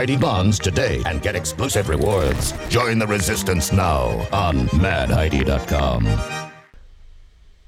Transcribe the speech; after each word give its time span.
Buy 0.00 0.04
Heidi 0.04 0.16
Bonds 0.16 0.58
today 0.58 1.02
and 1.04 1.20
get 1.20 1.36
exclusive 1.36 1.90
rewards. 1.90 2.54
Join 2.70 2.98
the 2.98 3.06
resistance 3.06 3.70
now 3.70 4.26
on 4.32 4.66
madheidi.com. 4.68 6.06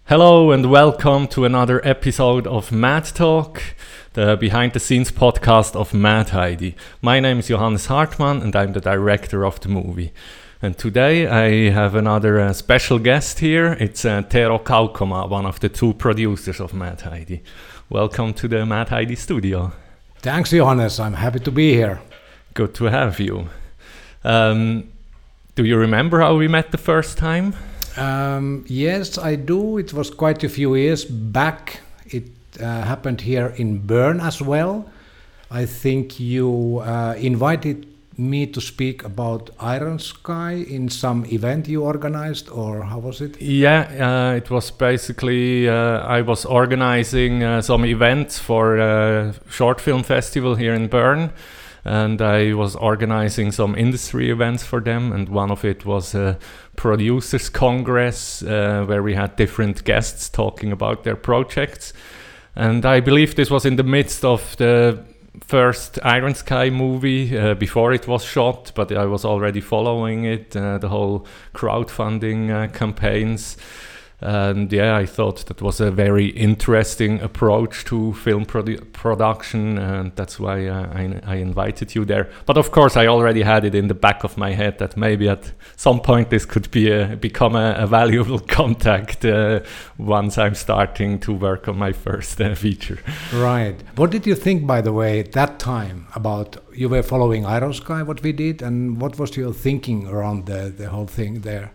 Hello 0.07 0.51
and 0.51 0.71
welcome 0.71 1.29
to 1.29 1.45
another 1.45 1.87
episode 1.87 2.47
of 2.47 2.73
Mad 2.73 3.05
Talk, 3.05 3.63
the 4.15 4.39
behind 4.39 4.73
the 4.73 4.81
scenes 4.81 5.13
podcast 5.13 5.77
of 5.77 5.93
Mad 5.93 6.31
Heidi. 6.31 6.75
My 7.03 7.21
name 7.21 7.41
is 7.41 7.49
Johannes 7.49 7.85
Hartmann 7.85 8.41
and 8.41 8.57
I'm 8.57 8.73
the 8.73 8.81
director 8.81 9.45
of 9.45 9.61
the 9.61 9.69
movie. 9.69 10.15
And 10.62 10.79
today 10.79 11.27
I 11.27 11.69
have 11.69 11.95
another 11.95 12.41
uh, 12.41 12.55
special 12.55 12.99
guest 12.99 13.41
here. 13.41 13.77
It's 13.79 14.07
uh, 14.07 14.23
Tero 14.23 14.59
Kaukomaa, 14.59 15.29
one 15.29 15.45
of 15.45 15.61
the 15.61 15.69
two 15.69 15.93
producers 15.93 16.61
of 16.61 16.73
Mad 16.73 17.03
Heidi. 17.03 17.43
Welcome 17.91 18.33
to 18.33 18.49
the 18.49 18.65
Mad 18.65 18.89
Heidi 18.89 19.17
studio. 19.17 19.75
Thanks, 20.21 20.49
Johannes. 20.49 20.99
I'm 20.99 21.12
happy 21.12 21.41
to 21.41 21.51
be 21.51 21.75
here. 21.75 22.01
Good 22.55 22.74
to 22.74 22.84
have 22.84 23.19
you. 23.19 23.48
Um, 24.24 24.88
do 25.55 25.65
you 25.65 25.77
remember 25.77 26.20
how 26.20 26.37
we 26.37 26.48
met 26.48 26.70
the 26.70 26.78
first 26.78 27.19
time? 27.19 27.55
Um, 27.97 28.65
yes, 28.69 29.19
I 29.19 29.37
do. 29.37 29.78
It 29.78 29.92
was 29.92 30.11
quite 30.11 30.44
a 30.44 30.48
few 30.48 30.75
years 30.75 31.05
back. 31.05 31.81
It 32.06 32.28
uh, 32.61 32.83
happened 32.83 33.20
here 33.20 33.55
in 33.56 33.78
Bern 33.78 34.20
as 34.20 34.41
well. 34.42 34.91
I 35.50 35.67
think 35.67 36.19
you 36.19 36.83
uh, 36.84 37.14
invited 37.19 37.86
me 38.17 38.47
to 38.47 38.61
speak 38.61 39.05
about 39.05 39.50
Iron 39.59 39.98
Sky 39.98 40.53
in 40.53 40.89
some 40.89 41.25
event 41.27 41.69
you 41.69 41.83
organized, 41.83 42.48
or 42.50 42.83
how 42.83 42.98
was 42.98 43.20
it? 43.20 43.41
Yeah, 43.41 44.33
uh, 44.33 44.37
it 44.37 44.50
was 44.50 44.70
basically 44.70 45.69
uh, 45.69 46.00
I 46.00 46.22
was 46.22 46.44
organizing 46.44 47.42
uh, 47.42 47.62
some 47.62 47.84
events 47.84 48.39
for 48.39 48.78
a 48.78 49.34
short 49.48 49.81
film 49.81 50.03
festival 50.03 50.55
here 50.55 50.75
in 50.75 50.89
Bern, 50.89 51.33
and 51.84 52.22
I 52.22 52.52
was 52.55 52.77
organizing 52.77 53.52
some 53.52 53.75
industry 53.75 54.30
events 54.30 54.64
for 54.64 54.80
them, 54.80 55.12
and 55.12 55.28
one 55.28 55.50
of 55.50 55.64
it 55.64 55.84
was 55.84 56.14
a 56.14 56.38
producers 56.77 57.48
congress 57.48 58.42
uh, 58.42 58.84
where 58.86 59.02
we 59.02 59.14
had 59.14 59.36
different 59.36 59.84
guests 59.84 60.28
talking 60.28 60.72
about 60.72 61.05
their 61.05 61.16
projects. 61.16 61.92
And 62.55 62.84
I 62.84 63.00
believe 63.00 63.34
this 63.34 63.50
was 63.50 63.64
in 63.64 63.77
the 63.77 63.83
midst 63.83 64.25
of 64.25 64.56
the 64.58 65.05
first 65.41 65.98
Iron 66.05 66.34
Sky 66.34 66.70
movie 66.70 67.36
uh, 67.36 67.55
before 67.55 67.92
it 67.92 68.06
was 68.06 68.25
shot, 68.25 68.72
but 68.75 68.92
I 68.92 69.06
was 69.06 69.25
already 69.25 69.60
following 69.60 70.25
it, 70.25 70.55
uh, 70.56 70.78
the 70.78 70.88
whole 70.88 71.27
crowdfunding 71.55 72.50
uh, 72.50 72.72
campaigns. 72.72 73.56
And 74.23 74.73
yeah, 74.73 74.97
I 74.97 75.06
thought 75.06 75.47
that 75.47 75.61
was 75.61 75.81
a 75.81 75.91
very 75.91 76.27
interesting 76.27 77.20
approach 77.20 77.84
to 77.87 78.12
film 78.15 78.47
produ- 78.47 78.92
production, 78.92 79.78
and 79.78 80.12
that's 80.15 80.39
why 80.39 80.67
uh, 80.67 80.87
I, 80.95 81.20
I, 81.27 81.34
invited 81.37 81.95
you 81.97 82.05
there. 82.05 82.31
But 82.47 82.56
of 82.56 82.70
course, 82.70 82.97
I 82.97 83.09
already 83.09 83.43
had 83.43 83.65
it 83.65 83.75
in 83.75 83.89
the 83.89 83.95
back 83.95 84.23
of 84.23 84.37
my 84.37 84.53
head 84.53 84.78
that 84.78 84.97
maybe 84.97 85.28
at 85.28 85.53
some 85.75 85.98
point 86.00 86.31
this 86.31 86.45
could 86.45 86.70
be 86.70 86.91
a, 86.93 87.17
become 87.17 87.56
a, 87.56 87.75
a 87.78 87.87
valuable 87.89 88.39
contact 88.59 89.25
uh, 89.25 89.61
once 89.98 90.39
I'm 90.39 90.55
starting 90.55 91.19
to 91.20 91.33
work 91.33 91.67
on 91.67 91.77
my 91.77 91.93
first 91.93 92.41
uh, 92.41 92.55
feature. 92.55 93.00
Right. 93.34 93.83
What 93.97 94.10
did 94.10 94.25
you 94.25 94.37
think, 94.37 94.69
by 94.69 94.83
the 94.83 94.93
way, 94.93 95.19
at 95.19 95.33
that 95.33 95.59
time 95.59 96.06
about 96.15 96.59
you 96.72 96.89
were 96.89 97.03
following 97.03 97.44
Iron 97.44 97.72
Sky, 97.72 98.03
what 98.03 98.22
we 98.22 98.31
did, 98.31 98.62
and 98.62 99.00
what 99.00 99.19
was 99.19 99.37
your 99.37 99.53
thinking 99.53 100.06
around 100.06 100.47
the, 100.47 100.72
the 100.77 100.91
whole 100.91 101.06
thing 101.06 101.41
there? 101.41 101.72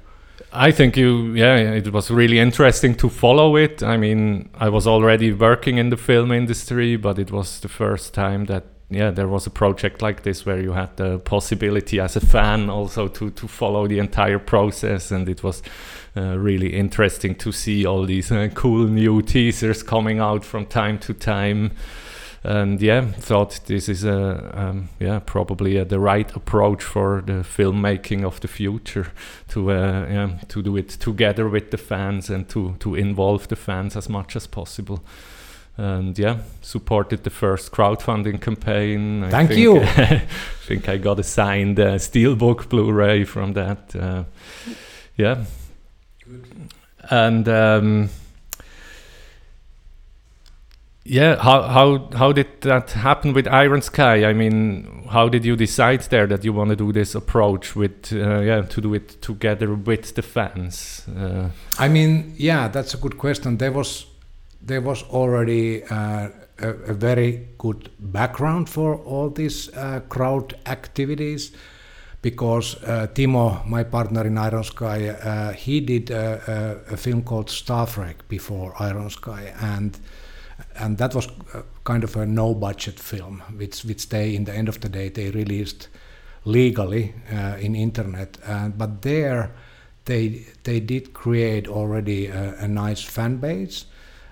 I 0.54 0.72
think 0.72 0.96
you, 0.96 1.34
yeah, 1.34 1.58
it 1.58 1.92
was 1.92 2.10
really 2.10 2.40
interesting 2.40 2.96
to 2.96 3.10
follow 3.10 3.58
it. 3.58 3.84
I 3.84 3.98
mean, 3.98 4.50
I 4.56 4.70
was 4.70 4.88
already 4.88 5.34
working 5.34 5.78
in 5.78 5.90
the 5.90 5.98
film 5.98 6.32
industry, 6.32 6.96
but 6.96 7.20
it 7.20 7.32
was 7.32 7.60
the 7.60 7.68
first 7.68 8.14
time 8.14 8.46
that, 8.46 8.64
yeah, 8.90 9.12
there 9.12 9.28
was 9.28 9.46
a 9.46 9.50
project 9.50 10.02
like 10.02 10.24
this 10.24 10.46
where 10.46 10.62
you 10.62 10.72
had 10.72 10.96
the 10.96 11.20
possibility 11.20 12.00
as 12.00 12.16
a 12.16 12.22
fan 12.22 12.70
also 12.70 13.10
to, 13.10 13.30
to 13.32 13.48
follow 13.48 13.88
the 13.88 14.00
entire 14.00 14.40
process. 14.40 15.12
And 15.12 15.28
it 15.28 15.44
was 15.44 15.62
uh, 16.16 16.38
really 16.38 16.74
interesting 16.74 17.36
to 17.36 17.52
see 17.52 17.86
all 17.86 18.06
these 18.06 18.32
uh, 18.32 18.48
cool 18.54 18.88
new 18.88 19.22
teasers 19.22 19.84
coming 19.84 20.20
out 20.20 20.46
from 20.46 20.66
time 20.66 20.98
to 21.00 21.14
time 21.14 21.72
and 22.48 22.82
yeah, 22.82 23.06
thought 23.06 23.60
this 23.66 23.90
is 23.90 24.06
a 24.06 24.52
um, 24.54 24.90
yeah 25.00 25.20
probably 25.20 25.78
uh, 25.78 25.84
the 25.84 26.00
right 26.00 26.34
approach 26.34 26.82
for 26.82 27.22
the 27.26 27.44
filmmaking 27.44 28.24
of 28.24 28.40
the 28.40 28.48
future 28.48 29.12
to 29.50 29.72
uh, 29.72 30.08
yeah, 30.10 30.30
to 30.48 30.62
do 30.64 30.78
it 30.78 30.90
together 30.90 31.50
with 31.50 31.72
the 31.72 31.78
fans 31.78 32.30
and 32.30 32.48
to 32.50 32.76
to 32.80 32.96
involve 32.96 33.50
the 33.50 33.56
fans 33.56 33.98
as 33.98 34.08
much 34.08 34.36
as 34.36 34.48
possible. 34.48 35.04
And 35.76 36.18
yeah, 36.18 36.38
supported 36.62 37.24
the 37.24 37.30
first 37.30 37.72
crowdfunding 37.72 38.42
campaign. 38.42 39.26
I 39.26 39.30
Thank 39.30 39.50
think, 39.50 39.62
you. 39.62 39.80
I 39.82 40.22
think 40.66 40.90
I 40.90 40.98
got 40.98 41.20
a 41.20 41.24
signed 41.24 41.80
uh, 41.80 41.98
steelbook 42.00 42.68
Blu-ray 42.70 43.26
from 43.26 43.54
that. 43.54 43.96
Uh, 43.96 44.24
yeah, 45.18 45.44
Good. 46.24 46.72
and. 47.12 47.48
Um, 47.50 48.10
yeah, 51.10 51.42
how 51.42 51.62
how 51.62 52.10
how 52.14 52.32
did 52.34 52.62
that 52.62 52.92
happen 52.92 53.34
with 53.34 53.48
Iron 53.48 53.82
Sky? 53.82 54.30
I 54.30 54.34
mean, 54.34 55.08
how 55.10 55.30
did 55.30 55.46
you 55.46 55.56
decide 55.56 56.02
there 56.10 56.28
that 56.28 56.44
you 56.44 56.52
want 56.52 56.70
to 56.70 56.76
do 56.76 56.92
this 56.92 57.16
approach 57.16 57.76
with 57.76 58.12
uh, 58.12 58.40
yeah 58.40 58.62
to 58.64 58.82
do 58.82 58.94
it 58.94 59.22
together 59.22 59.74
with 59.74 60.16
the 60.16 60.22
fans? 60.22 61.08
Uh, 61.08 61.50
I 61.80 61.88
mean, 61.88 62.34
yeah, 62.38 62.68
that's 62.68 62.94
a 62.94 62.98
good 62.98 63.18
question. 63.18 63.58
There 63.58 63.72
was 63.72 64.06
there 64.62 64.82
was 64.82 65.04
already 65.04 65.84
uh, 65.84 66.30
a, 66.60 66.70
a, 66.88 66.94
very 66.94 67.48
good 67.58 67.90
background 68.00 68.68
for 68.68 68.98
all 68.98 69.30
these 69.30 69.74
uh, 69.78 70.02
crowd 70.10 70.56
activities 70.66 71.52
because 72.22 72.76
uh, 72.84 73.08
Timo, 73.14 73.66
my 73.66 73.84
partner 73.84 74.26
in 74.26 74.38
Iron 74.38 74.64
Sky, 74.64 75.10
uh, 75.10 75.54
he 75.54 75.80
did 75.80 76.10
a, 76.10 76.84
a, 76.90 76.94
a 76.94 76.98
film 76.98 77.22
called 77.22 77.50
Star 77.50 77.88
Wreck 77.96 78.28
before 78.28 78.74
Iron 78.80 79.10
Sky 79.10 79.54
and 79.62 79.98
and 80.76 80.98
that 80.98 81.14
was 81.14 81.28
kind 81.84 82.04
of 82.04 82.16
a 82.16 82.26
no 82.26 82.54
budget 82.54 83.00
film 83.00 83.44
which 83.58 83.84
which 83.84 84.10
they 84.10 84.36
in 84.36 84.46
the 84.46 84.54
end 84.54 84.70
of 84.70 84.80
the 84.82 84.90
day 84.90 85.10
they 85.10 85.30
released 85.32 85.90
legally 86.48 87.14
uh, 87.32 87.58
in 87.60 87.76
internet. 87.76 88.38
Uh, 88.46 88.70
but 88.70 89.02
there 89.02 89.52
they 90.06 90.46
they 90.64 90.80
did 90.80 91.14
create 91.14 91.68
already 91.68 92.28
a, 92.28 92.56
a, 92.60 92.68
nice 92.68 93.04
fan 93.04 93.38
base 93.38 93.86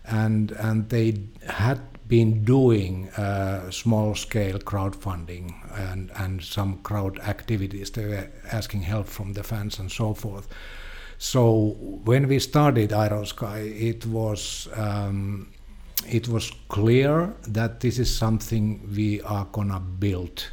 and 0.06 0.52
and 0.52 0.90
they 0.90 1.14
had 1.48 1.80
been 2.08 2.46
doing 2.46 3.10
uh, 3.10 3.70
small 3.72 4.16
scale 4.16 4.60
crowdfunding 4.60 5.54
and 5.92 6.12
and 6.16 6.42
some 6.42 6.78
crowd 6.84 7.20
activities. 7.20 7.92
They 7.92 8.06
were 8.06 8.30
asking 8.52 8.84
help 8.84 9.08
from 9.08 9.34
the 9.34 9.44
fans 9.44 9.80
and 9.80 9.92
so 9.92 10.14
forth. 10.14 10.48
So 11.18 11.76
when 12.06 12.28
we 12.28 12.40
started 12.40 12.94
Iron 12.94 13.26
Sky 13.26 13.60
it 13.60 14.06
was 14.06 14.68
um, 14.76 15.48
it 16.08 16.28
was 16.28 16.52
clear 16.70 17.34
that 17.48 17.80
this 17.80 18.00
is 18.00 18.16
something 18.16 18.90
we 18.96 19.22
are 19.22 19.46
gonna 19.52 19.80
build 19.80 20.48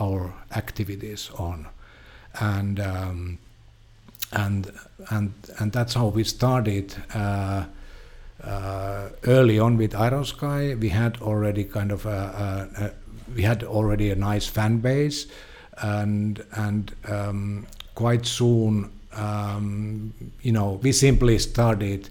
our 0.00 0.34
activities 0.54 1.30
on, 1.38 1.66
and 2.40 2.80
um, 2.80 3.38
and 4.32 4.70
and 5.10 5.32
and 5.58 5.72
that's 5.72 5.94
how 5.94 6.08
we 6.08 6.24
started. 6.24 6.94
Uh, 7.14 7.64
uh, 8.42 9.08
early 9.28 9.56
on 9.60 9.76
with 9.76 9.94
Iron 9.94 10.24
Sky, 10.24 10.74
we 10.74 10.88
had 10.88 11.16
already 11.22 11.62
kind 11.62 11.92
of 11.92 12.04
a, 12.06 12.68
a, 12.76 12.84
a, 12.86 12.90
we 13.36 13.42
had 13.42 13.62
already 13.62 14.10
a 14.10 14.16
nice 14.16 14.48
fan 14.48 14.78
base, 14.78 15.26
and 15.78 16.44
and 16.56 16.92
um, 17.08 17.66
quite 17.94 18.26
soon, 18.26 18.90
um, 19.12 20.12
you 20.42 20.50
know, 20.50 20.80
we 20.82 20.92
simply 20.92 21.38
started 21.38 22.08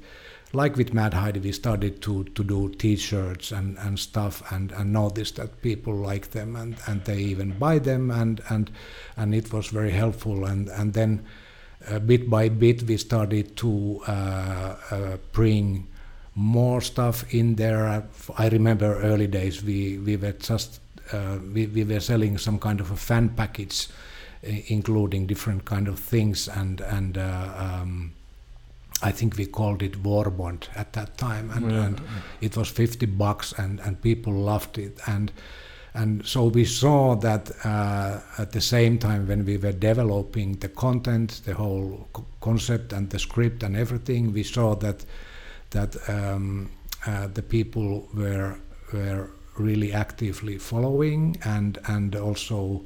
like 0.53 0.75
with 0.75 0.93
Mad 0.93 1.13
Heidi, 1.13 1.39
we 1.39 1.51
started 1.53 2.01
to, 2.01 2.25
to 2.25 2.43
do 2.43 2.69
T-shirts 2.69 3.51
and, 3.51 3.77
and 3.77 3.97
stuff, 3.97 4.43
and, 4.51 4.71
and 4.73 4.91
noticed 4.91 5.37
that 5.37 5.61
people 5.61 5.95
like 5.95 6.31
them, 6.31 6.55
and, 6.55 6.75
and 6.87 7.03
they 7.05 7.19
even 7.19 7.57
buy 7.57 7.79
them, 7.79 8.11
and 8.11 8.41
and 8.49 8.69
and 9.15 9.33
it 9.33 9.53
was 9.53 9.67
very 9.67 9.91
helpful. 9.91 10.45
And 10.45 10.67
and 10.69 10.93
then, 10.93 11.25
uh, 11.87 11.99
bit 11.99 12.29
by 12.29 12.49
bit, 12.49 12.83
we 12.83 12.97
started 12.97 13.55
to 13.57 14.01
uh, 14.07 14.75
uh, 14.91 15.17
bring 15.31 15.87
more 16.35 16.81
stuff 16.81 17.33
in 17.33 17.55
there. 17.55 18.03
I 18.37 18.47
remember 18.49 19.01
early 19.01 19.27
days 19.27 19.63
we 19.63 19.97
we 19.99 20.17
were 20.17 20.33
just 20.33 20.81
uh, 21.13 21.39
we 21.53 21.67
we 21.67 21.85
were 21.85 22.01
selling 22.01 22.37
some 22.37 22.59
kind 22.59 22.81
of 22.81 22.91
a 22.91 22.97
fan 22.97 23.29
package, 23.29 23.87
including 24.43 25.27
different 25.27 25.63
kind 25.63 25.87
of 25.87 25.97
things 25.97 26.49
and 26.49 26.81
and. 26.81 27.17
Uh, 27.17 27.53
um, 27.55 28.13
I 29.03 29.11
think 29.11 29.37
we 29.37 29.45
called 29.45 29.81
it 29.81 30.03
Warbond 30.03 30.67
at 30.75 30.93
that 30.93 31.17
time, 31.17 31.49
and, 31.51 31.71
yeah. 31.71 31.85
and, 31.85 32.01
it 32.39 32.55
was 32.55 32.69
50 32.69 33.05
bucks, 33.07 33.53
and, 33.53 33.79
and 33.79 34.01
people 34.01 34.33
loved 34.33 34.77
it. 34.77 34.99
And 35.07 35.31
and 35.93 36.25
so 36.25 36.45
we 36.45 36.63
saw 36.63 37.15
that 37.15 37.51
uh, 37.65 38.21
at 38.37 38.53
the 38.53 38.61
same 38.61 38.97
time 38.97 39.27
when 39.27 39.43
we 39.43 39.57
were 39.57 39.73
developing 39.73 40.53
the 40.53 40.69
content, 40.69 41.41
the 41.43 41.53
whole 41.53 42.07
co- 42.13 42.25
concept 42.39 42.93
and 42.93 43.09
the 43.09 43.19
script 43.19 43.61
and 43.61 43.75
everything, 43.75 44.31
we 44.31 44.43
saw 44.43 44.75
that 44.75 45.03
that 45.71 45.97
um, 46.09 46.69
uh, 47.05 47.27
the 47.27 47.41
people 47.41 48.07
were 48.13 48.57
were 48.93 49.31
really 49.57 49.91
actively 49.91 50.57
following 50.57 51.37
and 51.43 51.77
and 51.87 52.15
also 52.15 52.81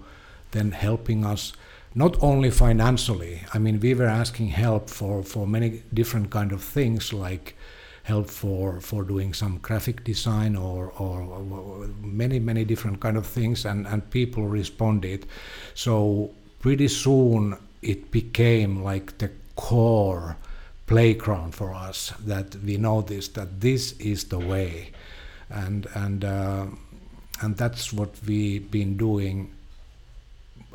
then 0.52 0.72
helping 0.72 1.26
us 1.26 1.54
not 1.96 2.22
only 2.22 2.52
financially. 2.52 3.42
I 3.54 3.58
mean, 3.58 3.80
we 3.80 3.94
were 3.94 4.06
asking 4.06 4.50
help 4.50 4.90
for 4.90 5.24
for 5.24 5.48
many 5.48 5.82
different 5.94 6.30
kind 6.30 6.52
of 6.52 6.62
things 6.62 7.14
like 7.14 7.56
help 8.04 8.30
for 8.30 8.80
for 8.82 9.04
doing 9.04 9.34
some 9.34 9.58
graphic 9.60 10.04
design 10.04 10.56
or 10.56 10.92
or 11.00 11.88
many 12.02 12.40
many 12.40 12.64
different 12.64 13.00
kind 13.00 13.18
of 13.18 13.26
things 13.26 13.66
and 13.66 13.88
and 13.88 14.12
people 14.12 14.46
responded 14.46 15.26
so 15.74 16.30
pretty 16.60 16.88
soon 16.88 17.58
it 17.82 18.12
became 18.12 18.84
like 18.84 19.18
the 19.18 19.32
core 19.56 20.38
playground 20.86 21.56
for 21.56 21.74
us 21.74 22.14
that 22.24 22.56
we 22.64 22.78
noticed 22.78 23.34
that 23.34 23.60
this 23.60 23.94
is 23.94 24.26
the 24.26 24.38
way 24.38 24.92
and 25.50 25.88
and 25.96 26.24
uh, 26.24 26.66
and 27.42 27.58
that's 27.58 27.92
what 27.92 28.12
we've 28.28 28.70
been 28.70 28.98
doing 28.98 29.52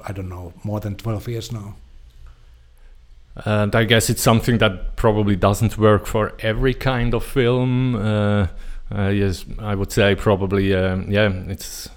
i 0.06 0.12
don't 0.12 0.29
know 0.29 0.52
more 0.64 0.81
than 0.81 0.97
12 0.97 1.29
years 1.29 1.52
now 1.52 1.76
and 3.44 3.75
I 3.75 3.85
guess 3.85 4.11
it's 4.11 4.23
something 4.23 4.58
that 4.58 4.97
probably 4.97 5.37
doesn't 5.37 5.79
work 5.79 6.06
for 6.06 6.32
every 6.41 6.75
kind 6.75 7.14
of 7.14 7.25
film. 7.25 7.94
Uh, 7.94 8.49
uh, 8.94 9.08
yes, 9.08 9.44
I 9.58 9.75
would 9.75 9.93
say 9.93 10.14
probably, 10.14 10.75
um, 10.75 11.11
yeah, 11.11 11.31
it's 11.47 11.88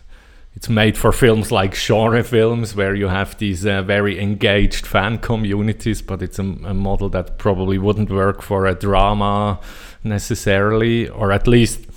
it's 0.55 0.69
made 0.69 0.95
for 0.95 1.11
films 1.11 1.51
like 1.51 1.73
genre 1.73 2.23
films 2.23 2.75
where 2.75 2.94
you 2.94 3.07
have 3.07 3.35
these 3.39 3.65
uh, 3.65 3.81
very 3.81 4.19
engaged 4.19 4.85
fan 4.85 5.17
communities, 5.17 6.03
but 6.03 6.21
it's 6.21 6.38
a, 6.38 6.44
a, 6.44 6.73
model 6.75 7.09
that 7.09 7.39
probably 7.39 7.79
wouldn't 7.79 8.11
work 8.11 8.44
for 8.44 8.67
a 8.67 8.75
drama 8.75 9.59
necessarily, 10.03 11.09
or 11.09 11.31
at 11.31 11.47
least 11.47 11.88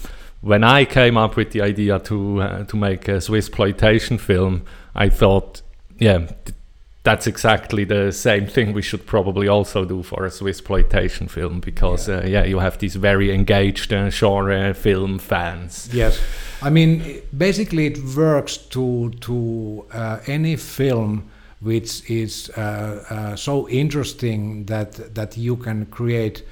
when 0.40 0.64
I 0.64 0.86
came 0.86 1.18
up 1.18 1.36
with 1.36 1.50
the 1.50 1.60
idea 1.60 1.98
to 1.98 2.40
uh, 2.40 2.64
to 2.64 2.76
make 2.76 3.08
a 3.08 3.20
Swiss 3.20 3.46
exploitation 3.46 4.16
film, 4.16 4.62
I 4.94 5.10
thought, 5.10 5.60
yeah, 5.98 6.26
that's 7.06 7.28
exactly 7.28 7.84
the 7.84 8.10
same 8.10 8.46
thing 8.46 8.72
we 8.72 8.82
should 8.82 9.06
probably 9.06 9.46
also 9.46 9.84
do 9.84 10.02
for 10.02 10.24
a 10.24 10.30
Swiss 10.30 10.58
exploitation 10.58 11.28
film 11.28 11.60
because 11.60 12.08
yeah, 12.08 12.16
uh, 12.16 12.26
yeah 12.26 12.44
you 12.44 12.58
have 12.58 12.78
these 12.78 12.96
very 12.96 13.32
engaged 13.32 13.92
uh, 13.92 14.10
genre 14.10 14.74
film 14.74 15.18
fans. 15.18 15.88
Yes, 15.92 16.20
I 16.60 16.70
mean 16.70 17.22
basically 17.36 17.86
it 17.86 17.98
works 18.16 18.56
to 18.74 19.10
to 19.20 19.84
uh, 19.92 20.18
any 20.26 20.56
film 20.56 21.30
which 21.60 22.10
is 22.10 22.50
uh, 22.50 23.04
uh, 23.08 23.36
so 23.36 23.68
interesting 23.68 24.64
that 24.64 25.14
that 25.14 25.36
you 25.36 25.56
can 25.56 25.86
create 25.86 26.42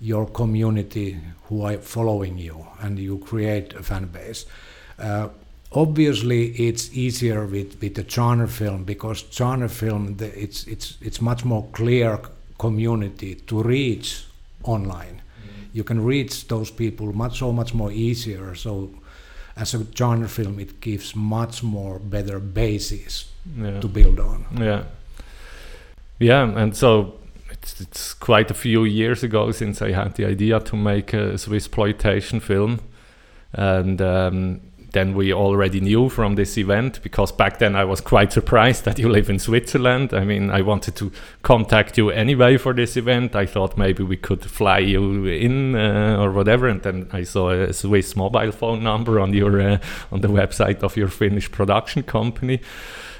your 0.00 0.26
community 0.26 1.18
who 1.48 1.62
are 1.62 1.76
following 1.78 2.38
you 2.38 2.66
and 2.80 2.98
you 2.98 3.18
create 3.18 3.74
a 3.74 3.82
fan 3.82 4.06
base. 4.06 4.46
Obviously 5.72 6.46
it's 6.52 6.90
easier 6.96 7.44
with 7.44 7.80
with 7.80 7.94
the 7.94 8.04
genre 8.08 8.48
film 8.48 8.84
because 8.84 9.24
genre 9.30 9.68
film 9.68 10.16
the, 10.16 10.26
it's 10.42 10.66
it's 10.66 10.96
it's 11.02 11.20
much 11.20 11.44
more 11.44 11.66
clear 11.72 12.18
community 12.58 13.34
to 13.34 13.62
reach 13.62 14.24
online. 14.64 15.20
Mm. 15.42 15.74
you 15.74 15.84
can 15.84 16.04
reach 16.04 16.48
those 16.48 16.70
people 16.70 17.12
much 17.12 17.38
so 17.38 17.52
much 17.52 17.74
more 17.74 17.92
easier. 17.92 18.54
So 18.54 18.90
as 19.56 19.74
a 19.74 19.86
genre 19.94 20.28
film 20.28 20.58
it 20.58 20.80
gives 20.80 21.14
much 21.14 21.62
more 21.62 21.98
better 21.98 22.38
basis 22.40 23.30
yeah. 23.56 23.80
to 23.80 23.88
build 23.88 24.20
on. 24.20 24.46
Yeah. 24.58 24.84
Yeah 26.18 26.42
and 26.56 26.74
so 26.74 27.18
it's, 27.50 27.80
it's 27.80 28.14
quite 28.14 28.50
a 28.50 28.54
few 28.54 28.84
years 28.84 29.22
ago 29.22 29.52
since 29.52 29.82
i 29.82 29.92
had 29.92 30.14
the 30.14 30.24
idea 30.24 30.60
to 30.60 30.76
make 30.76 31.12
a 31.12 31.36
swiss 31.36 31.64
exploitation 31.66 32.40
film. 32.40 32.80
And 33.52 34.00
um, 34.02 34.60
then 34.92 35.14
we 35.14 35.32
already 35.32 35.80
knew 35.80 36.08
from 36.08 36.34
this 36.34 36.56
event 36.56 37.02
because 37.02 37.30
back 37.30 37.58
then 37.58 37.76
I 37.76 37.84
was 37.84 38.00
quite 38.00 38.32
surprised 38.32 38.84
that 38.84 38.98
you 38.98 39.08
live 39.08 39.28
in 39.28 39.38
Switzerland. 39.38 40.14
I 40.14 40.24
mean, 40.24 40.50
I 40.50 40.62
wanted 40.62 40.96
to 40.96 41.12
contact 41.42 41.98
you 41.98 42.10
anyway 42.10 42.56
for 42.56 42.72
this 42.72 42.96
event. 42.96 43.36
I 43.36 43.46
thought 43.46 43.76
maybe 43.76 44.02
we 44.02 44.16
could 44.16 44.42
fly 44.44 44.78
you 44.78 45.26
in 45.26 45.74
uh, 45.74 46.16
or 46.18 46.32
whatever, 46.32 46.68
and 46.68 46.82
then 46.82 47.08
I 47.12 47.24
saw 47.24 47.50
a 47.50 47.72
Swiss 47.72 48.16
mobile 48.16 48.52
phone 48.52 48.82
number 48.82 49.20
on 49.20 49.34
your 49.34 49.60
uh, 49.60 49.78
on 50.10 50.22
the 50.22 50.28
website 50.28 50.82
of 50.82 50.96
your 50.96 51.08
Finnish 51.08 51.50
production 51.50 52.02
company. 52.02 52.60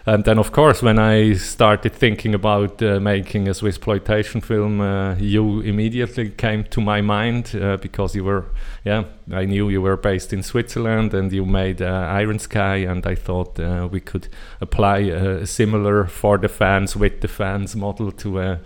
And 0.06 0.25
then, 0.25 0.39
of 0.39 0.53
course, 0.53 0.83
when 0.83 0.99
I 0.99 1.35
started 1.35 1.93
thinking 1.93 2.35
about 2.35 2.83
uh, 2.83 3.00
making 3.00 3.49
a 3.49 3.55
Swiss 3.55 3.77
exploitation 3.77 4.41
film, 4.41 4.81
uh, 4.81 5.17
you 5.17 5.61
immediately 5.61 6.31
came 6.31 6.65
to 6.65 6.81
my 6.81 7.00
mind 7.00 7.55
uh, 7.55 7.77
because 7.77 8.15
you 8.15 8.25
were, 8.25 8.47
yeah, 8.85 9.05
I 9.33 9.45
knew 9.45 9.69
you 9.69 9.83
were 9.83 9.97
based 9.97 10.33
in 10.33 10.43
Switzerland 10.43 11.15
and 11.15 11.33
you 11.33 11.45
made 11.45 11.83
uh, 11.83 12.09
Iron 12.11 12.39
Sky, 12.39 12.77
and 12.77 13.06
I 13.06 13.15
thought 13.15 13.61
uh, 13.61 13.89
we 13.91 14.00
could 14.00 14.29
apply 14.61 14.99
a 14.99 15.47
similar 15.47 16.05
for 16.06 16.39
the 16.39 16.49
fans 16.49 16.97
with 16.97 17.21
the 17.21 17.29
fans 17.29 17.77
model 17.77 18.12
to 18.12 18.41
uh, 18.41 18.59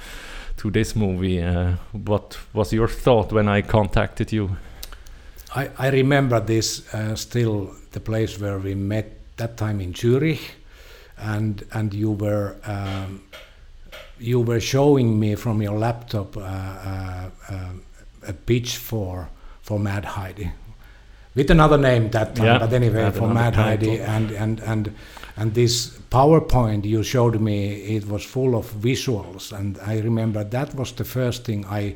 to 0.59 0.71
this 0.71 0.95
movie. 0.95 1.43
what 1.93 2.39
was 2.53 2.73
your 2.73 2.89
thought 2.89 3.33
when 3.33 3.49
I 3.49 3.63
contacted 3.63 4.33
you? 4.33 4.57
I, 5.57 5.71
I 5.77 5.91
remember 5.91 6.39
this 6.41 6.87
still 7.15 7.75
the 7.91 8.01
place 8.01 8.39
where 8.39 8.59
we 8.59 8.75
met 8.75 9.37
that 9.39 9.57
time 9.57 9.81
in 9.81 9.95
Zurich 9.95 10.62
and 11.23 11.65
and 11.73 11.95
you 11.95 12.11
were 12.11 12.57
um, 12.65 13.23
you 14.19 14.41
were 14.41 14.61
showing 14.61 15.19
me 15.19 15.35
from 15.35 15.63
your 15.63 15.79
laptop 15.79 16.37
uh, 16.37 16.41
uh, 16.41 17.31
uh, 17.49 17.73
a 18.29 18.33
pitch 18.33 18.77
for 18.77 19.29
for 19.63 19.79
Mad 19.79 20.05
Heidi 20.05 20.51
with 21.35 21.51
another 21.51 21.79
name 21.79 22.11
that 22.11 22.35
time, 22.37 22.47
yeah, 22.47 22.59
but 22.59 22.73
anyway 22.73 23.11
for 23.11 23.29
Mad 23.29 23.55
Heidi 23.55 24.01
and 24.01 24.31
and 24.33 24.61
and 24.61 24.95
and 25.37 25.55
this 25.55 25.99
PowerPoint 26.11 26.85
you 26.85 27.03
showed 27.03 27.41
me 27.41 27.97
it 27.97 28.07
was 28.07 28.25
full 28.25 28.55
of 28.55 28.71
visuals 28.73 29.53
and 29.53 29.79
I 29.87 29.99
remember 30.01 30.45
that 30.45 30.75
was 30.75 30.93
the 30.93 31.05
first 31.05 31.45
thing 31.45 31.65
I 31.67 31.95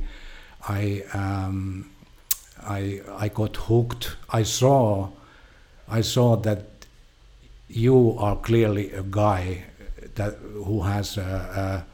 I 0.68 1.04
um, 1.12 1.90
I 2.66 3.00
I 3.18 3.28
got 3.28 3.56
hooked. 3.56 4.16
I 4.30 4.42
saw 4.42 5.10
I 5.88 6.00
saw 6.00 6.36
that 6.36 6.75
you 7.68 8.16
are 8.18 8.36
clearly 8.36 8.92
a 8.92 9.02
guy 9.02 9.64
that 10.14 10.34
who 10.64 10.82
has 10.82 11.16
a, 11.16 11.84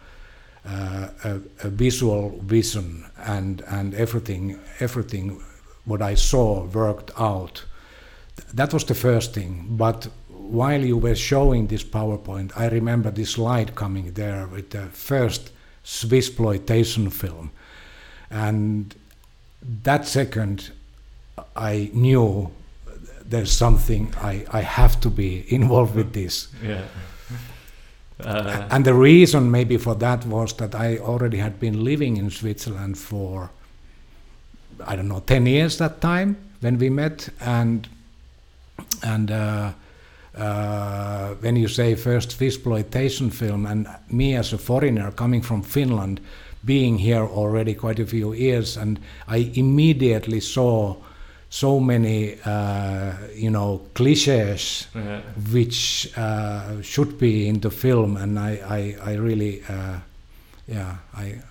a, 0.65 0.69
a, 0.69 1.41
a, 1.65 1.69
visual 1.69 2.39
vision 2.43 3.05
and 3.17 3.63
and 3.69 3.95
everything 3.95 4.59
everything 4.81 5.43
what 5.85 6.03
I 6.03 6.15
saw 6.15 6.65
worked 6.65 7.11
out. 7.19 7.65
That 8.55 8.73
was 8.73 8.85
the 8.85 8.95
first 8.95 9.35
thing. 9.35 9.67
But 9.71 10.07
while 10.29 10.85
you 10.85 10.97
were 10.97 11.17
showing 11.17 11.67
this 11.67 11.83
PowerPoint, 11.83 12.53
I 12.57 12.69
remember 12.69 13.11
this 13.11 13.31
slide 13.31 13.75
coming 13.75 14.13
there 14.13 14.47
with 14.47 14.71
the 14.71 14.87
first 14.87 15.51
Swiss 15.83 16.29
exploitation 16.29 17.11
film, 17.11 17.51
and 18.31 18.95
that 19.83 20.07
second 20.07 20.71
I 21.57 21.91
knew 21.93 22.53
there's 23.33 23.51
something 23.51 24.15
I, 24.21 24.45
I 24.51 24.61
have 24.61 25.01
to 25.01 25.11
be 25.11 25.45
involved 25.55 25.97
with 25.97 26.13
this. 26.13 26.49
Yeah. 26.63 26.83
Uh, 28.21 28.69
and 28.71 28.85
the 28.85 28.95
reason 28.95 29.51
maybe 29.51 29.79
for 29.79 29.97
that 29.97 30.25
was 30.27 30.53
that 30.59 30.75
I 30.75 30.99
already 30.99 31.39
had 31.39 31.59
been 31.59 31.83
living 31.83 32.19
in 32.19 32.31
Switzerland 32.31 32.97
for 32.99 33.51
I 34.87 34.97
don't 34.97 35.09
know 35.09 35.21
10 35.21 35.47
years 35.47 35.79
that 35.79 36.01
time 36.01 36.37
when 36.61 36.79
we 36.79 36.91
met 36.91 37.29
and 37.41 37.89
and 39.03 39.31
uh, 39.31 39.73
uh, 40.37 41.35
when 41.41 41.57
you 41.57 41.69
say 41.69 41.95
first 41.95 42.41
exploitation 42.41 43.31
film 43.31 43.67
and 43.67 43.89
me 44.09 44.37
as 44.37 44.53
a 44.53 44.59
foreigner 44.59 45.11
coming 45.11 45.43
from 45.43 45.63
Finland 45.63 46.21
being 46.65 46.99
here 46.99 47.25
already 47.25 47.75
quite 47.75 47.99
a 47.99 48.07
few 48.07 48.35
years 48.35 48.77
and 48.77 49.01
I 49.27 49.51
immediately 49.55 50.41
saw 50.41 50.97
so 51.53 51.79
many 51.79 52.39
uh, 52.47 53.13
you 53.35 53.51
know 53.51 53.83
cliches 53.93 54.87
yeah. 54.95 55.21
which 55.53 56.11
uh, 56.17 56.81
should 56.81 57.19
be 57.19 57.47
in 57.47 57.61
the 57.61 57.71
film 57.71 58.17
and 58.17 58.39
I 58.39 58.97
I, 59.05 59.11
I 59.11 59.15
really 59.17 59.63
uh, 59.69 59.99
yeah 60.67 60.97
I 61.15 61.43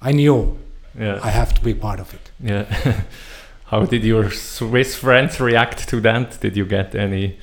I 0.00 0.12
knew 0.12 0.56
yeah. 0.98 1.20
I 1.22 1.28
have 1.28 1.52
to 1.54 1.62
be 1.62 1.74
part 1.74 2.00
of 2.00 2.14
it 2.14 2.30
yeah 2.40 3.02
how 3.66 3.84
did 3.84 4.02
your 4.02 4.30
Swiss 4.30 4.96
friends 4.96 5.38
react 5.38 5.88
to 5.90 6.00
that 6.00 6.40
did 6.40 6.56
you 6.56 6.64
get 6.64 6.94
any 6.94 7.36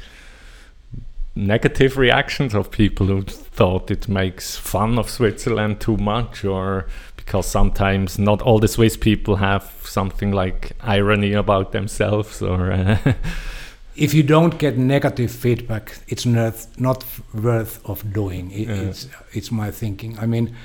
negative 1.36 1.98
reactions 1.98 2.56
of 2.56 2.72
people 2.72 3.06
who 3.06 3.22
thought 3.22 3.92
it 3.92 4.08
makes 4.08 4.58
fun 4.58 4.98
of 4.98 5.08
Switzerland 5.08 5.80
too 5.80 5.98
much 5.98 6.44
or 6.44 6.88
because 7.26 7.48
sometimes 7.48 8.20
not 8.20 8.42
all 8.42 8.60
the 8.60 8.68
Swiss 8.68 8.98
people 8.98 9.36
have 9.38 9.64
something 9.84 10.32
like 10.32 10.72
irony 10.82 11.34
about 11.34 11.72
themselves 11.72 12.42
or. 12.42 12.72
Uh, 12.72 12.98
if 13.96 14.14
you 14.14 14.24
don't 14.24 14.58
get 14.58 14.78
negative 14.78 15.32
feedback, 15.32 16.00
it's 16.08 16.26
not 16.26 16.68
not 16.78 17.06
worth 17.34 17.80
of 17.86 18.14
doing. 18.14 18.52
It, 18.52 18.68
yeah. 18.68 18.90
It's 18.90 19.08
it's 19.34 19.52
my 19.52 19.72
thinking. 19.72 20.18
I 20.20 20.26
mean, 20.26 20.56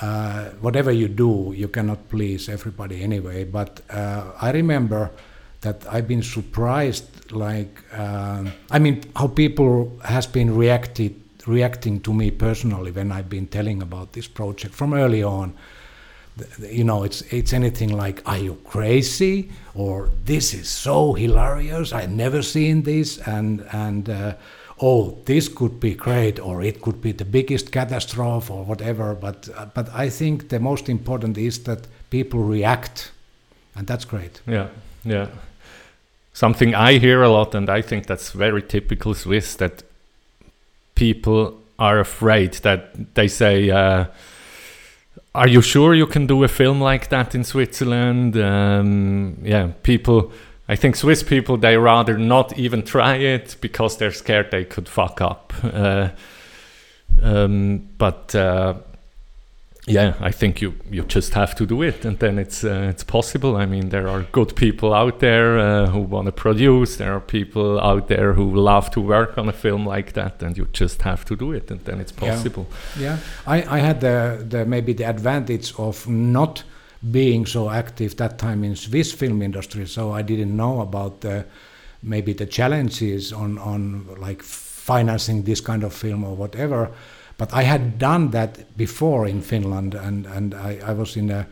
uh, 0.00 0.50
whatever 0.60 0.90
you 0.90 1.08
do, 1.08 1.52
you 1.56 1.68
cannot 1.68 2.08
please 2.08 2.48
everybody 2.48 3.02
anyway. 3.02 3.44
But 3.44 3.80
uh, 3.90 4.24
I 4.40 4.50
remember 4.50 5.10
that 5.60 5.86
I've 5.90 6.08
been 6.08 6.22
surprised. 6.22 7.32
Like, 7.32 7.82
uh, 7.92 8.44
I 8.70 8.78
mean, 8.78 9.02
how 9.16 9.28
people 9.28 9.92
has 10.04 10.26
been 10.26 10.56
reacted 10.56 11.14
reacting 11.46 12.00
to 12.00 12.12
me 12.12 12.30
personally 12.30 12.92
when 12.92 13.10
I've 13.10 13.28
been 13.28 13.46
telling 13.46 13.82
about 13.82 14.12
this 14.12 14.28
project 14.28 14.74
from 14.74 14.94
early 14.94 15.22
on. 15.22 15.54
You 16.58 16.84
know, 16.84 17.04
it's 17.04 17.22
it's 17.30 17.52
anything 17.52 17.90
like, 17.90 18.22
"Are 18.24 18.38
you 18.38 18.54
crazy?" 18.64 19.50
or 19.74 20.08
"This 20.24 20.54
is 20.54 20.68
so 20.68 21.12
hilarious! 21.12 21.92
I've 21.92 22.10
never 22.10 22.42
seen 22.42 22.82
this," 22.82 23.18
and 23.18 23.64
and 23.70 24.08
uh, 24.08 24.34
"Oh, 24.80 25.18
this 25.24 25.48
could 25.48 25.78
be 25.78 25.94
great," 25.94 26.40
or 26.40 26.62
"It 26.62 26.80
could 26.80 27.02
be 27.02 27.12
the 27.12 27.24
biggest 27.24 27.70
catastrophe," 27.70 28.52
or 28.52 28.64
whatever. 28.64 29.14
But 29.14 29.48
uh, 29.56 29.66
but 29.74 29.88
I 29.94 30.10
think 30.10 30.48
the 30.48 30.58
most 30.58 30.88
important 30.88 31.36
is 31.36 31.64
that 31.64 31.86
people 32.10 32.40
react, 32.40 33.12
and 33.76 33.86
that's 33.86 34.06
great. 34.06 34.40
Yeah, 34.46 34.68
yeah. 35.04 35.26
Something 36.32 36.74
I 36.74 36.98
hear 36.98 37.22
a 37.22 37.28
lot, 37.28 37.54
and 37.54 37.68
I 37.68 37.82
think 37.82 38.06
that's 38.06 38.30
very 38.30 38.62
typical 38.62 39.14
Swiss 39.14 39.56
that 39.56 39.82
people 40.94 41.60
are 41.78 42.00
afraid 42.00 42.54
that 42.62 43.14
they 43.14 43.28
say, 43.28 43.70
uh, 43.70 44.06
"Are 45.34 45.48
you 45.48 45.62
sure 45.62 45.94
you 45.94 46.06
can 46.06 46.26
do 46.26 46.44
a 46.44 46.48
film 46.48 46.80
like 46.80 47.08
that 47.08 47.34
in 47.34 47.44
Switzerland?" 47.44 48.36
Um, 48.36 49.38
yeah, 49.42 49.72
people. 49.82 50.32
I 50.68 50.76
think 50.76 50.96
Swiss 50.96 51.22
people 51.22 51.56
they 51.56 51.76
rather 51.76 52.16
not 52.16 52.56
even 52.58 52.82
try 52.82 53.16
it 53.16 53.56
because 53.60 53.96
they're 53.96 54.12
scared 54.12 54.50
they 54.50 54.64
could 54.64 54.88
fuck 54.88 55.20
up. 55.20 55.52
Uh, 55.62 56.10
um, 57.20 57.88
but 57.98 58.34
uh, 58.34 58.74
yeah, 59.86 60.14
I 60.20 60.30
think 60.30 60.62
you 60.62 60.74
you 60.90 61.02
just 61.02 61.34
have 61.34 61.56
to 61.56 61.66
do 61.66 61.82
it, 61.82 62.04
and 62.04 62.16
then 62.18 62.38
it's 62.38 62.62
uh, 62.62 62.88
it's 62.88 63.02
possible. 63.02 63.56
I 63.56 63.66
mean, 63.66 63.88
there 63.88 64.06
are 64.06 64.22
good 64.30 64.54
people 64.54 64.94
out 64.94 65.18
there 65.18 65.58
uh, 65.58 65.86
who 65.88 65.98
want 66.00 66.26
to 66.26 66.32
produce. 66.32 66.96
There 66.98 67.12
are 67.12 67.20
people 67.20 67.80
out 67.80 68.06
there 68.06 68.34
who 68.34 68.54
love 68.54 68.92
to 68.92 69.00
work 69.00 69.36
on 69.38 69.48
a 69.48 69.52
film 69.52 69.84
like 69.84 70.12
that, 70.12 70.40
and 70.40 70.56
you 70.56 70.68
just 70.72 71.02
have 71.02 71.24
to 71.24 71.36
do 71.36 71.50
it, 71.50 71.68
and 71.70 71.80
then 71.84 72.00
it's 72.00 72.12
possible. 72.12 72.68
Yeah, 72.96 73.18
I, 73.44 73.64
I 73.76 73.78
had 73.80 74.00
the, 74.00 74.44
the 74.48 74.64
maybe 74.64 74.92
the 74.92 75.04
advantage 75.04 75.74
of 75.76 76.08
not 76.08 76.62
being 77.10 77.44
so 77.44 77.68
active 77.68 78.16
that 78.18 78.38
time 78.38 78.62
in 78.62 78.76
Swiss 78.76 79.12
film 79.12 79.42
industry, 79.42 79.86
so 79.86 80.12
I 80.12 80.22
didn't 80.22 80.56
know 80.56 80.80
about 80.80 81.22
the 81.22 81.44
maybe 82.04 82.32
the 82.32 82.46
challenges 82.46 83.32
on 83.32 83.58
on 83.58 84.06
like 84.20 84.44
financing 84.44 85.42
this 85.42 85.60
kind 85.60 85.82
of 85.82 85.92
film 85.92 86.22
or 86.22 86.36
whatever. 86.36 86.92
But 87.42 87.52
I 87.54 87.62
had 87.64 87.98
done 87.98 88.30
that 88.30 88.76
before 88.76 89.26
in 89.28 89.42
Finland, 89.42 89.94
and 89.94 90.26
and 90.26 90.54
I, 90.54 90.78
I 90.90 90.94
was 90.94 91.16
in 91.16 91.30
a 91.30 91.44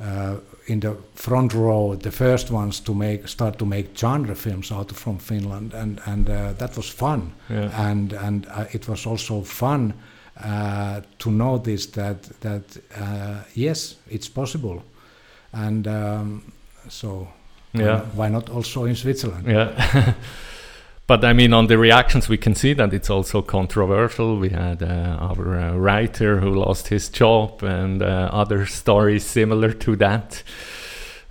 uh, 0.00 0.34
in 0.66 0.80
the 0.80 0.94
front 1.14 1.54
row, 1.54 1.96
the 1.96 2.10
first 2.10 2.50
ones 2.50 2.80
to 2.80 2.94
make 2.94 3.28
start 3.28 3.56
to 3.58 3.64
make 3.66 3.88
genre 3.96 4.34
films 4.34 4.70
out 4.72 4.92
from 4.92 5.18
Finland, 5.18 5.74
and 5.74 6.00
and 6.06 6.28
uh, 6.28 6.52
that 6.58 6.76
was 6.76 6.90
fun, 6.90 7.32
Yeah. 7.50 7.70
and 7.90 8.12
and 8.12 8.46
uh, 8.46 8.64
it 8.74 8.86
was 8.88 9.06
also 9.06 9.42
fun 9.42 9.92
uh, 10.44 11.00
to 11.18 11.30
notice 11.30 11.86
that 11.92 12.16
that 12.40 12.76
uh, 13.00 13.36
yes, 13.54 13.96
it's 14.10 14.28
possible, 14.28 14.82
and 15.52 15.86
um, 15.86 16.42
so 16.88 17.28
why 17.72 17.80
Yeah. 17.84 17.96
not- 17.96 18.14
why 18.16 18.28
not 18.28 18.50
also 18.50 18.84
in 18.84 18.96
Switzerland? 18.96 19.46
Yeah. 19.46 19.70
but 21.06 21.24
I 21.24 21.32
mean, 21.32 21.52
on 21.52 21.66
the 21.66 21.78
reactions, 21.78 22.28
we 22.28 22.38
can 22.38 22.54
see 22.54 22.74
that 22.74 22.94
it's 22.94 23.10
also 23.10 23.42
controversial. 23.42 24.38
We 24.38 24.50
had 24.50 24.82
uh, 24.82 25.18
our 25.20 25.58
uh, 25.58 25.76
writer 25.76 26.40
who 26.40 26.54
lost 26.54 26.88
his 26.88 27.08
job 27.08 27.62
and 27.62 28.02
uh, 28.02 28.30
other 28.32 28.66
stories 28.66 29.24
similar 29.24 29.72
to 29.72 29.96
that. 29.96 30.42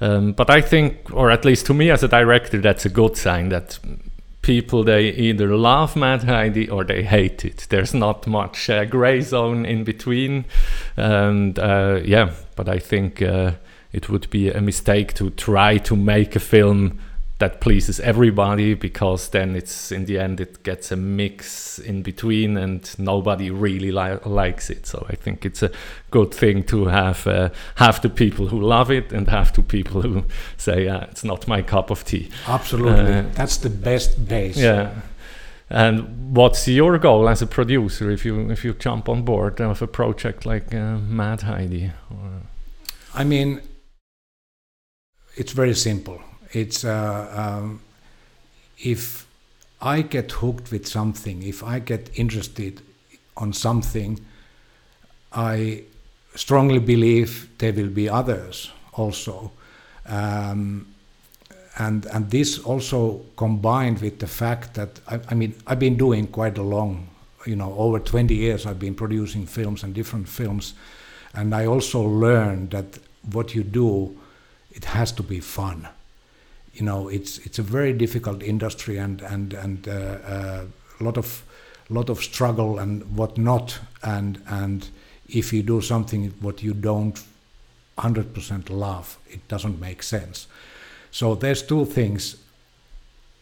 Um, 0.01 0.33
but 0.33 0.49
I 0.49 0.61
think, 0.61 1.13
or 1.13 1.29
at 1.31 1.45
least 1.45 1.67
to 1.67 1.73
me 1.73 1.89
as 1.91 2.03
a 2.03 2.07
director, 2.07 2.59
that's 2.59 2.85
a 2.85 2.89
good 2.89 3.15
sign 3.15 3.49
that 3.49 3.79
people 4.41 4.83
they 4.83 5.09
either 5.09 5.55
love 5.55 5.95
Mad 5.95 6.23
Heidi 6.23 6.69
or 6.69 6.83
they 6.83 7.03
hate 7.03 7.45
it. 7.45 7.67
There's 7.69 7.93
not 7.93 8.27
much 8.27 8.69
uh, 8.69 8.85
gray 8.85 9.21
zone 9.21 9.65
in 9.65 9.83
between, 9.83 10.45
and 10.97 11.57
uh, 11.59 12.01
yeah. 12.03 12.31
But 12.55 12.67
I 12.67 12.79
think 12.79 13.21
uh, 13.21 13.53
it 13.91 14.09
would 14.09 14.29
be 14.29 14.49
a 14.49 14.61
mistake 14.61 15.13
to 15.15 15.29
try 15.29 15.77
to 15.77 15.95
make 15.95 16.35
a 16.35 16.39
film 16.39 16.99
that 17.41 17.59
pleases 17.59 17.99
everybody 17.99 18.75
because 18.75 19.29
then 19.31 19.55
it's 19.55 19.91
in 19.91 20.05
the 20.05 20.19
end 20.19 20.39
it 20.39 20.63
gets 20.63 20.91
a 20.91 20.95
mix 20.95 21.79
in 21.79 22.01
between 22.03 22.57
and 22.57 22.81
nobody 22.99 23.49
really 23.51 23.91
li- 23.91 24.19
likes 24.25 24.69
it. 24.69 24.85
So 24.87 25.05
i 25.13 25.15
think 25.15 25.45
it's 25.45 25.63
a 25.63 25.69
good 26.11 26.33
thing 26.33 26.63
to 26.63 26.85
have 26.85 27.27
uh, 27.27 27.49
have 27.75 27.99
the 28.01 28.09
people 28.09 28.47
who 28.47 28.59
love 28.61 28.91
it 28.97 29.13
and 29.13 29.27
have 29.29 29.51
the 29.53 29.61
people 29.63 30.01
who 30.01 30.23
say 30.57 30.85
yeah 30.85 31.05
it's 31.11 31.23
not 31.23 31.47
my 31.47 31.61
cup 31.63 31.91
of 31.91 32.03
tea. 32.03 32.29
Absolutely, 32.47 33.13
Uh, 33.13 33.23
that's 33.35 33.57
the 33.57 33.69
best 33.69 34.25
base. 34.27 34.57
yeah. 34.63 34.89
And 35.73 36.35
what's 36.37 36.67
your 36.67 36.97
goal 36.99 37.29
as 37.29 37.41
a 37.41 37.47
producer 37.47 38.11
if 38.11 38.25
you 38.25 38.51
if 38.51 38.63
you 38.65 38.73
jump 38.85 39.07
on 39.09 39.23
board 39.23 39.61
of 39.61 39.81
a 39.81 39.87
project 39.87 40.45
like 40.45 40.75
uh, 40.75 40.97
mad 41.09 41.41
heidi? 41.41 41.91
Or, 42.09 42.29
I 43.21 43.23
mean, 43.23 43.61
it's 45.37 45.53
very 45.55 45.73
simple. 45.75 46.19
It's 46.53 46.83
uh, 46.83 47.31
um, 47.33 47.81
if 48.77 49.25
I 49.81 50.01
get 50.01 50.31
hooked 50.31 50.71
with 50.71 50.87
something, 50.87 51.43
if 51.43 51.63
I 51.63 51.79
get 51.79 52.09
interested 52.15 52.81
on 53.37 53.53
something, 53.53 54.19
I 55.31 55.83
strongly 56.35 56.79
believe 56.79 57.49
there 57.57 57.73
will 57.73 57.89
be 57.89 58.09
others 58.09 58.71
also. 58.93 59.51
Um, 60.05 60.87
and 61.77 62.05
and 62.07 62.29
this 62.29 62.59
also 62.59 63.21
combined 63.37 64.01
with 64.01 64.19
the 64.19 64.27
fact 64.27 64.73
that 64.73 64.99
I, 65.07 65.19
I 65.29 65.35
mean 65.35 65.55
I've 65.65 65.79
been 65.79 65.97
doing 65.97 66.27
quite 66.27 66.57
a 66.57 66.63
long, 66.63 67.07
you 67.45 67.55
know, 67.55 67.73
over 67.77 67.99
20 67.99 68.35
years 68.35 68.65
I've 68.65 68.79
been 68.79 68.95
producing 68.95 69.45
films 69.45 69.83
and 69.83 69.93
different 69.93 70.27
films, 70.27 70.73
and 71.33 71.55
I 71.55 71.65
also 71.65 72.01
learned 72.01 72.71
that 72.71 72.99
what 73.31 73.55
you 73.55 73.63
do, 73.63 74.17
it 74.71 74.85
has 74.85 75.11
to 75.13 75.23
be 75.23 75.39
fun. 75.39 75.87
You 76.73 76.85
know, 76.85 77.09
it's 77.09 77.37
it's 77.39 77.59
a 77.59 77.63
very 77.63 77.93
difficult 77.93 78.41
industry 78.41 78.97
and 78.97 79.21
and 79.21 79.53
and 79.53 79.87
uh, 79.87 79.91
uh, 79.91 80.65
a 80.99 81.03
lot 81.03 81.17
of 81.17 81.43
lot 81.89 82.09
of 82.09 82.23
struggle 82.23 82.79
and 82.79 83.03
whatnot, 83.15 83.79
and 84.03 84.41
and 84.47 84.89
if 85.27 85.53
you 85.53 85.63
do 85.63 85.81
something 85.81 86.33
what 86.41 86.63
you 86.63 86.73
don't 86.73 87.21
100% 87.97 88.69
love, 88.69 89.17
it 89.29 89.47
doesn't 89.47 89.79
make 89.79 90.03
sense. 90.03 90.47
So 91.11 91.35
there's 91.35 91.61
two 91.61 91.85
things, 91.85 92.37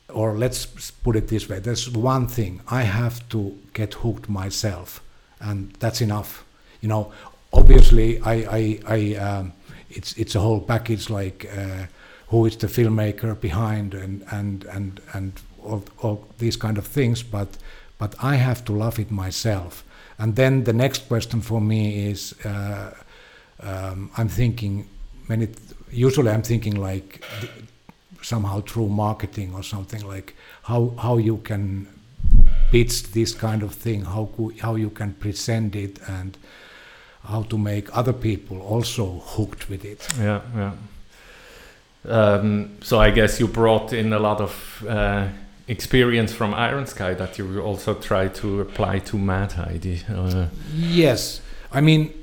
or 0.09 0.37
let's 0.37 0.65
put 0.91 1.15
it 1.15 1.27
this 1.27 1.47
way: 1.47 1.59
there's 1.59 1.89
one 1.89 2.27
thing 2.27 2.61
I 2.67 2.83
have 2.83 3.27
to 3.29 3.57
get 3.73 3.93
hooked 3.95 4.27
myself, 4.27 5.01
and 5.39 5.71
that's 5.79 6.01
enough. 6.01 6.43
You 6.81 6.89
know, 6.89 7.11
obviously, 7.53 8.19
I, 8.21 8.33
I, 8.33 8.79
I 8.87 9.15
um, 9.15 9.53
it's 9.89 10.13
it's 10.17 10.35
a 10.35 10.39
whole 10.39 10.61
package 10.61 11.09
like 11.09 11.45
uh, 11.55 11.85
who 12.29 12.45
is 12.45 12.55
the 12.57 12.67
filmmaker 12.67 13.39
behind 13.39 13.93
and 13.93 14.23
and 14.31 14.65
and 14.65 15.01
and 15.13 15.33
all, 15.63 15.83
all 16.01 16.27
these 16.37 16.57
kind 16.57 16.77
of 16.77 16.87
things, 16.87 17.23
but 17.23 17.57
but 17.97 18.15
I 18.21 18.35
have 18.35 18.63
to 18.65 18.73
love 18.73 18.99
it 18.99 19.11
myself. 19.11 19.83
And 20.17 20.35
then 20.35 20.63
the 20.63 20.73
next 20.73 21.07
question 21.07 21.41
for 21.41 21.61
me 21.61 22.09
is, 22.09 22.33
uh, 22.45 22.93
um, 23.61 24.11
I'm 24.17 24.29
thinking 24.29 24.87
it 25.29 25.57
usually 25.91 26.29
I'm 26.31 26.43
thinking 26.43 26.75
like 26.75 27.23
somehow 28.21 28.61
through 28.61 28.89
marketing 28.89 29.53
or 29.53 29.63
something 29.63 30.05
like 30.07 30.35
how 30.63 30.93
how 30.97 31.17
you 31.17 31.37
can 31.37 31.87
pitch 32.71 33.11
this 33.11 33.33
kind 33.33 33.63
of 33.63 33.73
thing, 33.73 34.05
how 34.05 34.29
how 34.61 34.75
you 34.75 34.89
can 34.89 35.13
present 35.13 35.75
it, 35.75 35.99
and 36.07 36.37
how 37.23 37.43
to 37.43 37.57
make 37.57 37.95
other 37.97 38.13
people 38.13 38.61
also 38.61 39.21
hooked 39.25 39.69
with 39.69 39.85
it. 39.85 40.07
Yeah, 40.19 40.41
yeah. 40.55 40.71
Um, 42.05 42.77
so 42.81 42.99
I 42.99 43.11
guess 43.11 43.39
you 43.39 43.47
brought 43.47 43.93
in 43.93 44.13
a 44.13 44.19
lot 44.19 44.41
of 44.41 44.85
uh, 44.87 45.27
experience 45.67 46.33
from 46.33 46.53
Iron 46.53 46.87
Sky 46.87 47.13
that 47.13 47.37
you 47.37 47.61
also 47.61 47.93
try 47.93 48.27
to 48.29 48.61
apply 48.61 48.99
to 48.99 49.17
Mad 49.17 49.51
Heidi. 49.53 50.01
Uh, 50.09 50.47
Yes, 50.73 51.41
I 51.71 51.81
mean, 51.81 52.13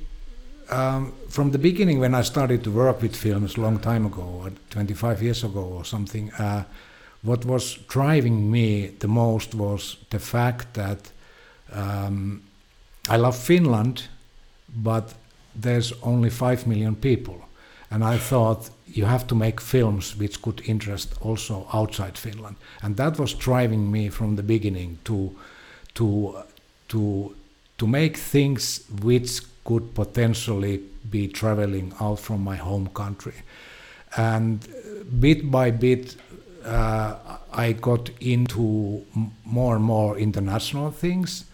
um, 0.71 1.13
from 1.29 1.51
the 1.51 1.59
beginning 1.59 2.01
when 2.01 2.15
I 2.15 2.23
started 2.23 2.65
to 2.65 2.71
work 2.71 3.03
with 3.03 3.15
films 3.15 3.57
a 3.57 3.61
long 3.61 3.79
time 3.79 4.07
ago, 4.07 4.49
25 4.71 5.23
years 5.23 5.45
ago 5.45 5.61
or 5.61 5.85
something, 5.85 6.33
uh, 6.33 6.65
what 7.23 7.45
was 7.45 7.75
driving 7.89 8.51
me 8.51 8.89
the 8.99 9.09
most 9.09 9.55
was 9.55 9.97
the 10.11 10.19
fact 10.19 10.75
that 10.75 11.11
um, 11.73 12.43
I 13.09 13.17
love 13.17 13.37
Finland, 13.37 14.09
but 14.75 15.15
there's 15.55 15.93
only 16.03 16.31
5 16.31 16.67
million 16.67 16.97
people. 16.97 17.41
And 17.91 18.03
I 18.03 18.19
thought 18.19 18.71
you 18.97 19.07
have 19.07 19.27
to 19.27 19.35
make 19.35 19.61
films 19.61 20.17
which 20.17 20.41
could 20.43 20.63
interest 20.65 21.15
also 21.21 21.67
outside 21.73 22.19
Finland. 22.19 22.57
And 22.83 22.97
that 22.97 23.19
was 23.19 23.35
driving 23.35 23.91
me 23.91 24.09
from 24.09 24.37
the 24.37 24.43
beginning 24.43 24.99
to, 25.05 25.37
to, 25.95 26.43
to, 26.89 27.35
to 27.79 27.87
make 27.87 28.17
things 28.17 28.85
which 29.03 29.41
could 29.65 29.95
potentially 29.95 30.81
be 31.11 31.29
traveling 31.29 31.93
out 32.01 32.21
from 32.21 32.43
my 32.43 32.57
home 32.57 32.89
country. 32.95 33.35
And 34.17 34.65
uh, 34.65 35.05
bit 35.21 35.51
by 35.51 35.71
bit, 35.71 36.17
uh, 36.65 37.15
I 37.53 37.73
got 37.73 38.11
into 38.21 39.05
more 39.45 39.77
and 39.77 39.85
more 39.85 40.19
international 40.19 40.91
things, 40.91 41.45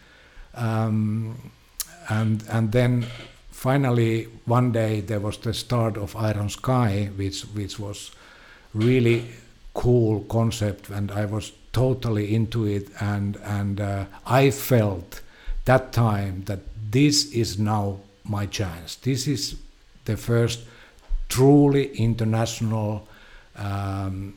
um, 0.54 1.52
and 2.08 2.44
and 2.48 2.72
then 2.72 3.06
finally 3.62 4.24
one 4.44 4.72
day 4.72 5.00
there 5.00 5.20
was 5.20 5.38
the 5.38 5.54
start 5.54 5.96
of 5.96 6.16
Iron 6.16 6.48
Sky, 6.48 7.10
which 7.16 7.42
which 7.54 7.78
was 7.78 8.10
really 8.74 9.24
cool 9.72 10.24
concept, 10.28 10.90
and 10.90 11.12
I 11.12 11.26
was 11.26 11.52
totally 11.72 12.34
into 12.34 12.66
it, 12.66 12.88
and 13.00 13.36
and 13.44 13.80
uh, 13.80 14.04
I 14.26 14.50
felt 14.50 15.22
that 15.64 15.92
time 15.92 16.42
that 16.46 16.58
this 16.90 17.32
is 17.32 17.58
now 17.58 18.00
my 18.24 18.46
chance. 18.46 18.96
This 18.96 19.26
is 19.28 19.54
the 20.06 20.16
first 20.16 20.60
truly 21.28 21.84
international 21.96 23.06
um, 23.56 24.34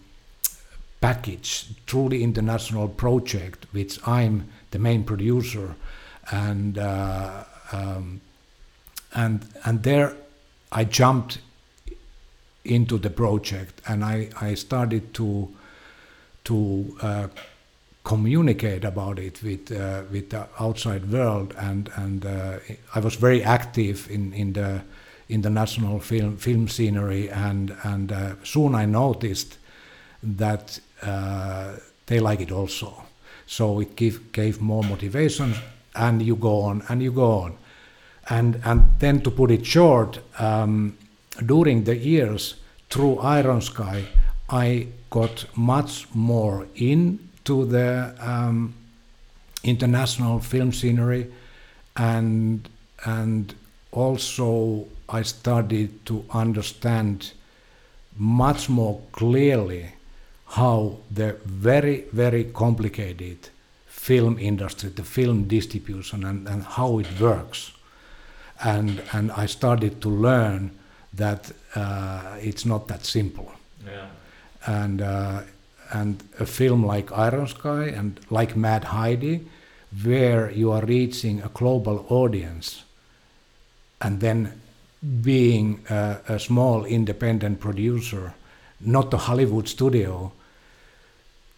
package, 1.02 1.66
truly 1.88 2.24
international 2.24 2.88
project, 2.90 3.66
which 3.72 4.00
I'm 4.08 4.44
the 4.70 4.80
main 4.80 5.04
producer, 5.04 5.76
and 6.32 6.78
uh, 6.78 7.44
um, 7.72 8.22
and 9.16 9.48
and 9.64 9.84
there 9.84 10.16
I 10.72 10.84
jumped 10.84 11.40
into 12.64 12.98
the 12.98 13.10
project, 13.10 13.82
and 13.88 14.04
I 14.04 14.30
I 14.42 14.56
started 14.56 15.14
to 15.14 15.50
to 16.44 16.98
uh, 17.02 17.28
communicate 18.04 18.86
about 18.86 19.20
it 19.20 19.42
with 19.44 19.72
uh, 19.72 20.04
with 20.12 20.30
the 20.30 20.48
outside 20.60 21.12
world, 21.12 21.54
and 21.58 21.90
and 21.96 22.26
uh, 22.26 22.60
I 22.94 23.00
was 23.00 23.16
very 23.16 23.44
active 23.44 24.10
in 24.10 24.34
in 24.34 24.54
the 24.54 24.82
international 25.30 26.00
film 26.00 26.38
film 26.38 26.68
scenery, 26.68 27.30
and 27.30 27.76
and 27.84 28.12
uh, 28.12 28.36
soon 28.44 28.76
I 28.76 28.86
noticed 28.86 29.58
that 30.38 30.80
uh, 31.04 31.74
they 32.06 32.20
like 32.20 32.42
it 32.42 32.52
also. 32.52 33.04
So 33.48 33.80
it 33.80 33.96
give, 33.96 34.32
gave 34.32 34.60
more 34.60 34.84
motivation, 34.84 35.54
and 35.94 36.22
you 36.22 36.36
go 36.36 36.62
on 36.62 36.84
and 36.90 37.02
you 37.02 37.12
go 37.12 37.32
on, 37.40 37.58
and 38.30 38.62
and 38.66 38.84
then 39.00 39.22
to 39.22 39.32
put 39.32 39.52
it 39.52 39.66
short, 39.66 40.20
um, 40.40 40.98
during 41.46 41.84
the 41.84 41.96
years 41.96 42.56
through 42.90 43.20
Iron 43.20 43.62
Sky, 43.62 44.06
I 44.50 44.88
got 45.10 45.46
much 45.56 46.08
more 46.14 46.68
into 46.76 47.66
the 47.66 48.16
um, 48.20 48.74
international 49.64 50.40
film 50.40 50.72
scenery, 50.72 51.32
and 51.96 52.68
and 53.06 53.54
also 53.92 54.88
I 55.10 55.22
started 55.24 56.06
to 56.06 56.26
understand 56.32 57.32
much 58.18 58.70
more 58.70 59.02
clearly 59.12 59.92
how 60.48 60.98
the 61.12 61.36
very, 61.46 62.06
very 62.12 62.46
complicated 62.46 63.50
film 63.88 64.38
industry, 64.40 64.90
the 64.90 65.04
film 65.04 65.48
distribution, 65.48 66.24
and, 66.24 66.48
and 66.48 66.64
how 66.64 67.00
it 67.00 67.08
works. 67.20 67.72
And, 68.64 69.02
and 69.12 69.32
I 69.32 69.46
started 69.48 70.02
to 70.02 70.10
learn 70.10 70.72
that 71.14 71.52
uh, 71.76 72.38
it's 72.40 72.66
not 72.66 72.88
that 72.88 73.06
simple. 73.06 73.52
Yeah. 73.86 74.08
And, 74.66 75.02
uh, 75.02 75.42
and 75.92 76.24
a 76.40 76.46
film 76.46 76.86
like 76.86 77.12
Iron 77.12 77.48
Sky 77.48 77.86
and 77.86 78.20
like 78.30 78.56
Mad 78.56 78.86
Heidi, 78.86 79.46
where 80.04 80.52
you 80.52 80.72
are 80.72 80.84
reaching 80.86 81.42
a 81.42 81.50
global 81.50 82.06
audience, 82.10 82.84
and 84.02 84.20
then 84.20 84.62
being 85.22 85.86
a, 85.90 86.18
a 86.28 86.40
small 86.40 86.86
independent 86.86 87.60
producer, 87.60 88.34
not 88.82 89.14
a 89.14 89.18
Hollywood 89.18 89.68
studio, 89.68 90.32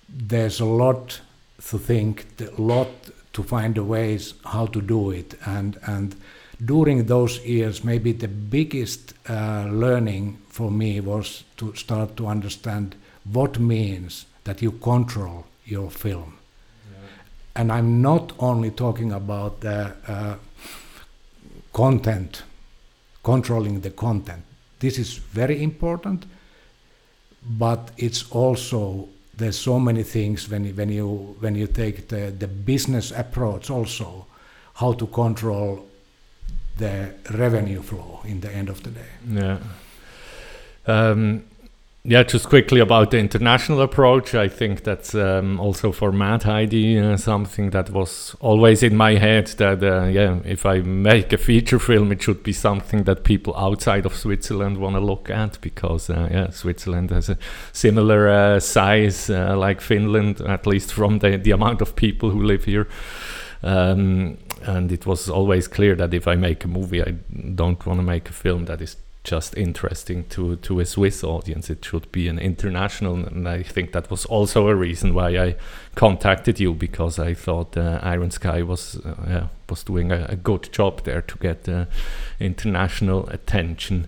there's 0.10 0.60
a 0.60 0.65
lot 0.65 1.19
to 1.69 1.78
think, 1.78 2.26
a 2.39 2.62
lot 2.62 2.89
to 3.34 3.43
find 3.43 3.76
the 3.76 3.84
ways 3.84 4.34
how 4.45 4.65
to 4.67 4.82
do 4.82 5.12
it. 5.12 5.36
And, 5.45 5.78
and 5.86 6.15
during 6.65 7.06
those 7.06 7.39
years, 7.46 7.84
maybe 7.84 8.12
the 8.12 8.28
biggest 8.28 9.13
uh, 9.30 9.65
learning 9.70 10.38
for 10.50 10.72
me 10.72 11.00
was 11.00 11.43
to 11.58 11.74
start 11.76 12.17
to 12.17 12.28
understand 12.28 12.96
what 13.32 13.60
means 13.60 14.26
that 14.43 14.62
you 14.62 14.72
control 14.72 15.46
your 15.65 15.89
film. 15.91 16.34
And 17.56 17.72
I'm 17.72 18.02
not 18.02 18.34
only 18.39 18.72
talking 18.72 19.12
about 19.12 19.62
the 19.62 19.93
uh, 20.08 20.36
content, 21.74 22.43
controlling 23.24 23.82
the 23.82 23.89
content. 23.89 24.43
This 24.80 25.00
is 25.00 25.17
very 25.17 25.63
important, 25.63 26.26
but 27.41 27.91
it's 27.98 28.32
also 28.32 29.10
there's 29.36 29.58
so 29.58 29.80
many 29.80 30.04
things 30.04 30.50
when 30.50 30.65
you, 30.65 30.74
when 30.74 30.89
you 30.89 31.36
when 31.39 31.56
you 31.56 31.67
take 31.67 32.08
the, 32.08 32.32
the 32.38 32.48
business 32.48 33.12
approach 33.12 33.70
also 33.70 34.26
how 34.74 34.93
to 34.93 35.08
control 35.08 35.86
the 36.78 37.13
revenue 37.32 37.82
flow 37.82 38.22
in 38.26 38.42
the 38.42 38.52
end 38.52 38.70
of 38.70 38.84
the 38.84 38.92
day. 38.92 39.12
Yeah. 39.30 39.60
Um, 40.86 41.44
yeah, 42.10 42.24
just 42.24 42.48
quickly 42.48 42.80
about 42.80 43.12
the 43.12 43.18
international 43.18 43.82
approach. 43.82 44.34
I 44.34 44.48
think 44.48 44.86
that's 44.86 45.13
um, 45.13 45.60
also 45.60 45.92
for 45.92 46.13
Mad 46.13 46.44
Heidi 46.44 46.98
uh, 46.98 47.18
something 47.18 47.72
that 47.72 47.90
was 47.90 48.34
always 48.40 48.82
in 48.82 48.96
my 48.96 49.16
head. 49.16 49.48
That 49.58 49.84
uh, 49.84 50.06
yeah, 50.06 50.40
if 50.46 50.66
I 50.66 50.80
make 50.80 51.34
a 51.34 51.38
feature 51.38 51.80
film, 51.80 52.13
it 52.13 52.22
should 52.22 52.44
be 52.44 52.54
something 52.54 53.04
that 53.04 53.26
people 53.26 53.54
outside 53.58 54.06
of 54.06 54.16
Switzerland 54.16 54.78
want 54.78 54.96
to 54.96 55.02
look 55.02 55.30
at 55.30 55.60
because 55.60 56.10
uh, 56.10 56.30
yeah, 56.32 56.50
Switzerland 56.52 57.10
has 57.10 57.28
a 57.28 57.38
similar 57.74 58.30
uh, 58.30 58.62
size 58.62 59.30
uh, 59.30 59.58
like 59.58 59.82
Finland, 59.82 60.40
at 60.40 60.66
least 60.66 60.94
from 60.94 61.20
the 61.20 61.36
the 61.36 61.52
amount 61.52 61.82
of 61.82 61.98
people 61.98 62.30
who 62.30 62.42
live 62.42 62.63
here. 62.63 62.88
Um, 63.63 64.38
and 64.63 64.91
it 64.91 65.06
was 65.06 65.30
always 65.30 65.67
clear 65.67 65.96
that 65.96 66.13
if 66.13 66.28
I 66.28 66.36
make 66.36 66.63
a 66.63 66.67
movie, 66.67 67.02
I 67.02 67.15
don't 67.56 67.84
want 67.86 68.00
to 68.00 68.04
make 68.04 68.30
a 68.30 68.34
film 68.34 68.65
that 68.65 68.82
is 68.82 68.98
just 69.28 69.58
interesting 69.58 70.24
to 70.30 70.56
to 70.56 70.80
a 70.80 70.86
Swiss 70.86 71.24
audience. 71.24 71.70
It 71.70 71.84
should 71.84 72.12
be 72.12 72.30
an 72.30 72.39
international, 72.39 73.15
and 73.15 73.48
I 73.48 73.62
think 73.62 73.91
that 73.91 74.10
was 74.10 74.26
also 74.26 74.67
a 74.67 74.76
reason 74.76 75.13
why 75.13 75.38
I 75.38 75.56
contacted 75.96 76.60
you 76.60 76.74
because 76.74 77.20
I 77.20 77.34
thought 77.34 77.76
uh, 77.76 78.00
Iron 78.02 78.32
Sky 78.32 78.62
was 78.63 78.96
uh, 79.06 79.15
yeah, 79.28 79.48
was 79.70 79.84
doing 79.84 80.12
a, 80.12 80.26
a, 80.30 80.36
good 80.36 80.72
job 80.72 81.04
there 81.04 81.22
to 81.22 81.38
get 81.39 81.67
uh, 81.67 81.86
international 82.39 83.28
attention. 83.30 84.08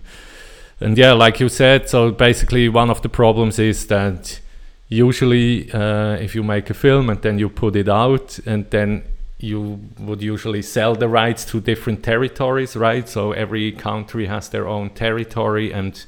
And 0.80 0.96
yeah, 0.96 1.12
like 1.12 1.38
you 1.38 1.50
said, 1.50 1.90
so 1.90 2.10
basically 2.10 2.70
one 2.70 2.88
of 2.90 3.02
the 3.02 3.10
problems 3.10 3.58
is 3.58 3.86
that 3.88 4.40
usually 4.88 5.70
uh, 5.72 6.14
if 6.14 6.34
you 6.34 6.42
make 6.42 6.70
a 6.70 6.74
film 6.74 7.10
and 7.10 7.20
then 7.20 7.38
you 7.38 7.50
put 7.50 7.76
it 7.76 7.88
out 7.88 8.38
and 8.46 8.70
then 8.70 9.02
you 9.42 9.80
would 9.98 10.22
usually 10.22 10.62
sell 10.62 10.94
the 10.94 11.08
rights 11.08 11.44
to 11.46 11.60
different 11.60 12.02
territories, 12.02 12.76
right? 12.76 13.08
So 13.08 13.32
every 13.32 13.72
country 13.72 14.26
has 14.26 14.48
their 14.48 14.68
own 14.68 14.90
territory, 14.90 15.72
and 15.72 16.04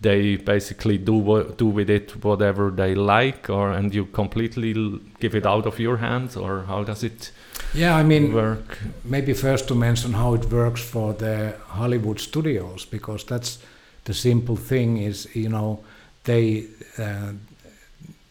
they 0.00 0.36
basically 0.36 0.98
do 0.98 1.54
do 1.56 1.66
with 1.66 1.90
it 1.90 2.24
whatever 2.24 2.70
they 2.70 2.94
like, 2.94 3.50
or 3.50 3.72
and 3.72 3.94
you 3.94 4.06
completely 4.06 4.72
give 5.18 5.34
it 5.34 5.46
out 5.46 5.66
of 5.66 5.78
your 5.78 5.96
hands, 5.98 6.36
or 6.36 6.64
how 6.66 6.84
does 6.84 7.02
it? 7.02 7.32
Yeah, 7.74 7.96
I 7.96 8.02
mean, 8.02 8.32
work. 8.32 8.78
Maybe 9.04 9.34
first 9.34 9.68
to 9.68 9.74
mention 9.74 10.12
how 10.12 10.34
it 10.34 10.50
works 10.50 10.82
for 10.82 11.12
the 11.12 11.54
Hollywood 11.66 12.20
studios, 12.20 12.86
because 12.86 13.24
that's 13.24 13.58
the 14.04 14.14
simple 14.14 14.56
thing. 14.56 14.98
Is 14.98 15.28
you 15.34 15.48
know 15.48 15.80
they. 16.24 16.66
Uh, 16.98 17.32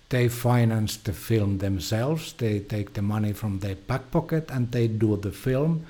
they 0.09 0.27
finance 0.27 0.97
the 0.97 1.13
film 1.13 1.59
themselves. 1.59 2.33
They 2.33 2.59
take 2.59 2.93
the 2.93 3.01
money 3.01 3.33
from 3.33 3.59
their 3.59 3.75
back 3.75 4.11
pocket 4.11 4.49
and 4.51 4.71
they 4.71 4.87
do 4.87 5.17
the 5.17 5.31
film. 5.31 5.85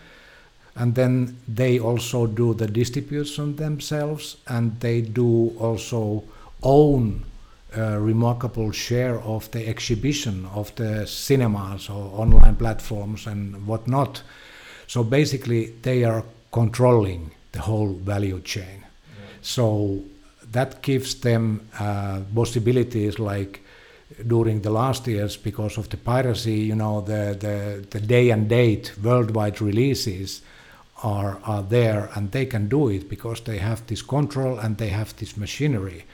And 0.76 0.96
then 0.96 1.38
they 1.48 1.80
also 1.80 2.28
do 2.28 2.54
the 2.54 2.68
distribution 2.68 3.56
themselves 3.56 4.38
and 4.48 4.80
they 4.80 5.02
do 5.02 5.56
also 5.60 6.24
own 6.62 7.24
a 7.76 8.00
remarkable 8.00 8.72
share 8.72 9.20
of 9.22 9.50
the 9.52 9.68
exhibition 9.68 10.46
of 10.54 10.74
the 10.76 11.06
cinemas 11.06 11.90
or 11.90 12.12
online 12.20 12.56
platforms 12.56 13.28
and 13.28 13.68
whatnot. 13.68 14.24
So 14.88 15.04
basically, 15.04 15.74
they 15.84 16.04
are 16.04 16.24
controlling 16.52 17.32
the 17.52 17.62
whole 17.62 17.94
value 17.94 18.42
chain. 18.42 18.84
Yeah. 18.84 19.26
So 19.42 20.04
that 20.52 20.82
gives 20.82 21.16
them 21.16 21.68
uh, 21.80 22.22
possibilities 22.34 23.20
like 23.20 23.62
during 24.28 24.62
the 24.62 24.70
last 24.70 25.08
years 25.08 25.38
because 25.38 25.78
of 25.78 25.90
the 25.90 25.98
piracy, 25.98 26.56
you 26.56 26.76
know, 26.76 27.02
the, 27.02 27.38
the, 27.40 27.86
the 27.90 28.06
day 28.06 28.32
and 28.32 28.50
date 28.50 28.94
worldwide 29.04 29.62
releases 29.62 30.42
are, 31.04 31.40
are 31.44 31.64
there 31.64 32.10
and 32.16 32.32
they 32.32 32.46
can 32.46 32.68
do 32.68 32.90
it 32.90 33.08
because 33.10 33.42
they 33.42 33.58
have 33.58 33.86
this 33.88 34.02
control 34.02 34.60
and 34.60 34.78
they 34.78 34.90
have 34.90 35.16
this 35.18 35.38
machinery. 35.38 36.06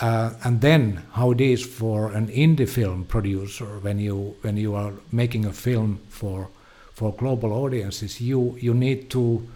Uh, 0.00 0.30
and 0.44 0.60
then 0.60 1.02
how 1.12 1.30
it 1.30 1.40
is 1.40 1.64
for 1.64 2.12
an 2.12 2.28
indie 2.28 2.68
film 2.68 3.04
producer 3.04 3.78
when 3.80 3.98
you 3.98 4.36
when 4.42 4.56
you 4.58 4.74
are 4.74 4.92
making 5.10 5.46
a 5.46 5.52
film 5.52 5.98
for 6.10 6.48
for 6.92 7.14
global 7.14 7.52
audiences, 7.52 8.20
you 8.20 8.56
you 8.60 8.74
need 8.74 9.08
to. 9.10 9.46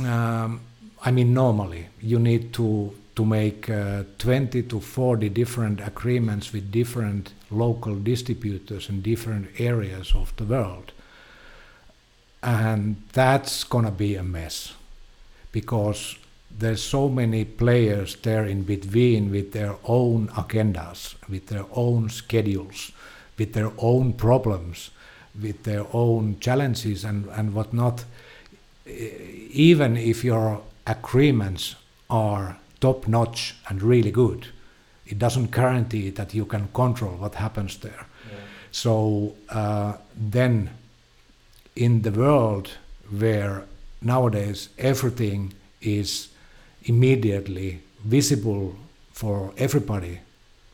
Um, 0.00 0.60
I 1.02 1.10
mean, 1.10 1.32
normally 1.32 1.88
you 2.00 2.18
need 2.18 2.52
to 2.54 2.94
to 3.16 3.24
make 3.24 3.70
uh, 3.70 4.02
20 4.18 4.62
to 4.64 4.80
40 4.80 5.28
different 5.28 5.80
agreements 5.86 6.52
with 6.52 6.72
different 6.72 7.32
local 7.50 7.94
distributors 7.94 8.88
in 8.88 9.02
different 9.02 9.48
areas 9.58 10.12
of 10.14 10.34
the 10.36 10.44
world. 10.44 10.92
And 12.42 12.96
that's 13.12 13.64
going 13.64 13.84
to 13.84 13.90
be 13.90 14.16
a 14.16 14.22
mess 14.22 14.74
because 15.52 16.16
there's 16.58 16.82
so 16.82 17.08
many 17.08 17.44
players 17.44 18.16
there 18.16 18.44
in 18.44 18.62
between 18.62 19.30
with 19.30 19.52
their 19.52 19.76
own 19.84 20.28
agendas, 20.28 21.14
with 21.28 21.46
their 21.46 21.64
own 21.72 22.08
schedules, 22.08 22.92
with 23.38 23.52
their 23.54 23.72
own 23.78 24.12
problems, 24.12 24.90
with 25.40 25.62
their 25.64 25.84
own 25.92 26.38
challenges 26.40 27.04
and, 27.04 27.26
and 27.30 27.54
whatnot. 27.54 28.04
Even 28.86 29.96
if 29.96 30.22
your 30.22 30.62
agreements 30.86 31.74
are 32.10 32.58
top 32.86 33.08
notch 33.08 33.54
and 33.68 33.82
really 33.82 34.10
good, 34.10 34.40
it 35.06 35.18
doesn't 35.18 35.50
guarantee 35.50 36.10
that 36.10 36.34
you 36.34 36.44
can 36.44 36.68
control 36.74 37.14
what 37.22 37.34
happens 37.34 37.78
there. 37.78 38.04
Yeah. 38.30 38.38
So 38.72 38.92
uh, 39.48 39.92
then, 40.34 40.70
in 41.74 42.02
the 42.02 42.10
world 42.10 42.66
where 43.20 43.64
nowadays 44.02 44.68
everything 44.78 45.52
is 45.80 46.28
immediately 46.82 47.80
visible 48.04 48.76
for 49.12 49.52
everybody 49.56 50.20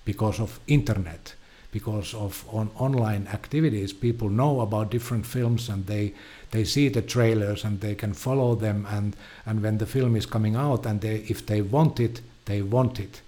because 0.04 0.40
of 0.40 0.58
internet 0.66 1.34
because 1.72 2.14
of 2.14 2.44
on 2.52 2.70
online 2.76 3.28
activities 3.28 3.92
people 3.92 4.28
know 4.28 4.60
about 4.60 4.90
different 4.90 5.24
films 5.26 5.68
and 5.68 5.86
they 5.86 6.12
they 6.50 6.64
see 6.64 6.88
the 6.88 7.02
trailers 7.02 7.64
and 7.64 7.80
they 7.80 7.94
can 7.94 8.12
follow 8.12 8.54
them 8.54 8.86
and 8.90 9.16
and 9.46 9.62
when 9.62 9.78
the 9.78 9.86
film 9.86 10.16
is 10.16 10.26
coming 10.26 10.56
out 10.56 10.86
and 10.86 11.00
they 11.00 11.16
if 11.28 11.46
they 11.46 11.62
want 11.62 12.00
it 12.00 12.20
they 12.46 12.62
want 12.62 12.98
it. 12.98 13.22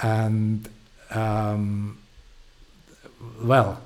And 0.00 0.68
um, 1.10 1.98
well 3.42 3.80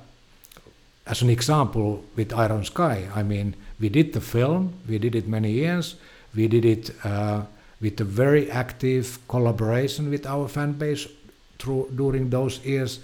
as 1.05 1.21
an 1.21 1.29
example 1.29 2.03
with 2.15 2.33
iron 2.33 2.63
sky 2.65 3.07
i 3.13 3.21
mean 3.23 3.55
we 3.79 3.87
did 3.87 4.13
the 4.13 4.19
film 4.19 4.73
we 4.89 4.97
did 4.97 5.15
it 5.15 5.27
many 5.27 5.51
years 5.51 5.95
we 6.35 6.47
did 6.47 6.65
it 6.65 6.91
uh, 7.05 7.43
with 7.81 7.99
a 8.01 8.03
very 8.03 8.49
active 8.49 9.19
collaboration 9.27 10.09
with 10.09 10.25
our 10.25 10.47
fan 10.47 10.73
base 10.73 11.07
through 11.59 11.89
during 11.95 12.29
those 12.29 12.63
years. 12.65 12.99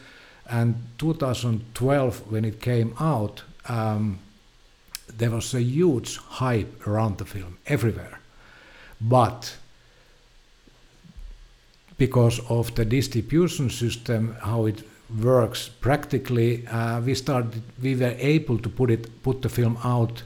And 0.49 0.75
2012 0.97 2.31
when 2.31 2.45
it 2.45 2.61
came 2.61 2.93
out 2.99 3.43
um, 3.67 4.19
there 5.17 5.31
was 5.31 5.53
a 5.53 5.61
huge 5.61 6.17
hype 6.17 6.87
around 6.87 7.17
the 7.17 7.25
film 7.25 7.57
everywhere. 7.67 8.19
But 8.99 9.57
because 11.97 12.39
of 12.49 12.73
the 12.75 12.85
distribution 12.85 13.69
system, 13.69 14.35
how 14.41 14.65
it 14.65 14.83
works 15.21 15.69
practically, 15.69 16.65
uh, 16.67 17.01
we 17.01 17.13
started. 17.15 17.61
We 17.81 17.95
were 17.95 18.15
able 18.17 18.57
to 18.59 18.69
put 18.69 18.89
it, 18.89 19.23
put 19.23 19.41
the 19.41 19.49
film 19.49 19.77
out 19.83 20.23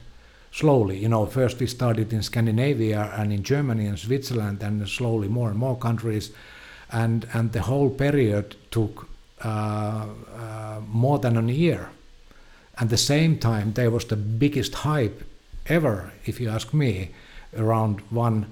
slowly. 0.52 0.98
You 0.98 1.08
know, 1.08 1.26
first 1.26 1.60
we 1.60 1.66
started 1.66 2.12
in 2.12 2.22
Scandinavia 2.22 3.12
and 3.16 3.32
in 3.32 3.42
Germany 3.42 3.86
and 3.86 3.98
Switzerland, 3.98 4.62
and 4.62 4.88
slowly 4.88 5.28
more 5.28 5.50
and 5.50 5.58
more 5.58 5.76
countries, 5.76 6.30
and 6.90 7.26
and 7.32 7.52
the 7.52 7.62
whole 7.62 7.90
period 7.90 8.56
took 8.70 9.08
uh, 9.44 10.06
uh, 10.36 10.80
more 10.88 11.18
than 11.18 11.36
a 11.36 11.52
year 11.52 11.90
at 12.80 12.88
the 12.90 12.96
same 12.96 13.38
time, 13.38 13.72
there 13.72 13.90
was 13.90 14.04
the 14.04 14.16
biggest 14.16 14.74
hype 14.74 15.24
ever, 15.66 16.12
if 16.26 16.40
you 16.40 16.48
ask 16.48 16.72
me, 16.72 17.10
around 17.56 18.00
one, 18.10 18.46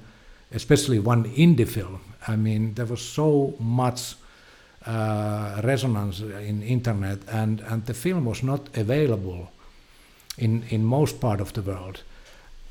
especially 0.53 0.99
one 0.99 1.25
indie 1.35 1.69
film. 1.69 2.01
I 2.27 2.37
mean, 2.37 2.75
there 2.75 2.87
was 2.87 3.01
so 3.01 3.55
much 3.61 4.17
uh, 4.85 5.61
resonance 5.63 6.21
in 6.21 6.63
internet, 6.63 7.19
and, 7.29 7.61
and 7.61 7.87
the 7.87 7.95
film 7.95 8.25
was 8.25 8.43
not 8.43 8.77
available 8.77 9.51
in, 10.39 10.65
in 10.71 10.85
most 10.85 11.21
part 11.21 11.41
of 11.41 11.53
the 11.53 11.63
world 11.63 12.03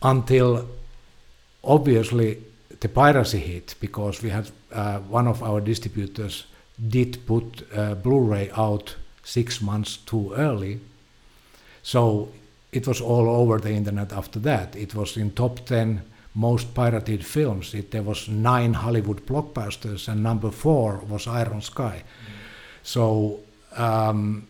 until 0.02 0.68
obviously 1.64 2.38
the 2.82 2.90
piracy 2.90 3.40
hit, 3.40 3.76
because 3.80 4.22
we 4.22 4.30
had 4.30 4.52
uh, 4.74 5.00
one 5.00 5.28
of 5.28 5.42
our 5.42 5.62
distributors 5.62 6.46
did 6.90 7.26
put 7.26 7.66
uh, 7.74 7.96
Blu-ray 7.96 8.52
out 8.58 8.96
six 9.24 9.62
months 9.62 9.98
too 9.98 10.34
early 10.34 10.80
so 11.86 12.30
it 12.72 12.88
was 12.88 13.00
all 13.00 13.30
over 13.30 13.60
the 13.60 13.70
internet 13.70 14.12
after 14.12 14.40
that. 14.40 14.76
It 14.76 14.96
was 14.96 15.18
in 15.18 15.32
top 15.32 15.60
10 15.68 16.02
most 16.34 16.74
pirated 16.74 17.24
films. 17.24 17.76
It, 17.76 17.92
there 17.92 18.02
was 18.02 18.28
nine 18.28 18.74
Hollywood 18.74 19.24
blockbusters, 19.28 20.08
and 20.08 20.24
number 20.24 20.50
four 20.50 21.04
was 21.08 21.28
Iron 21.28 21.62
Sky. 21.62 22.02
Mm. 22.02 22.32
So 22.82 23.40
um, 23.78 24.48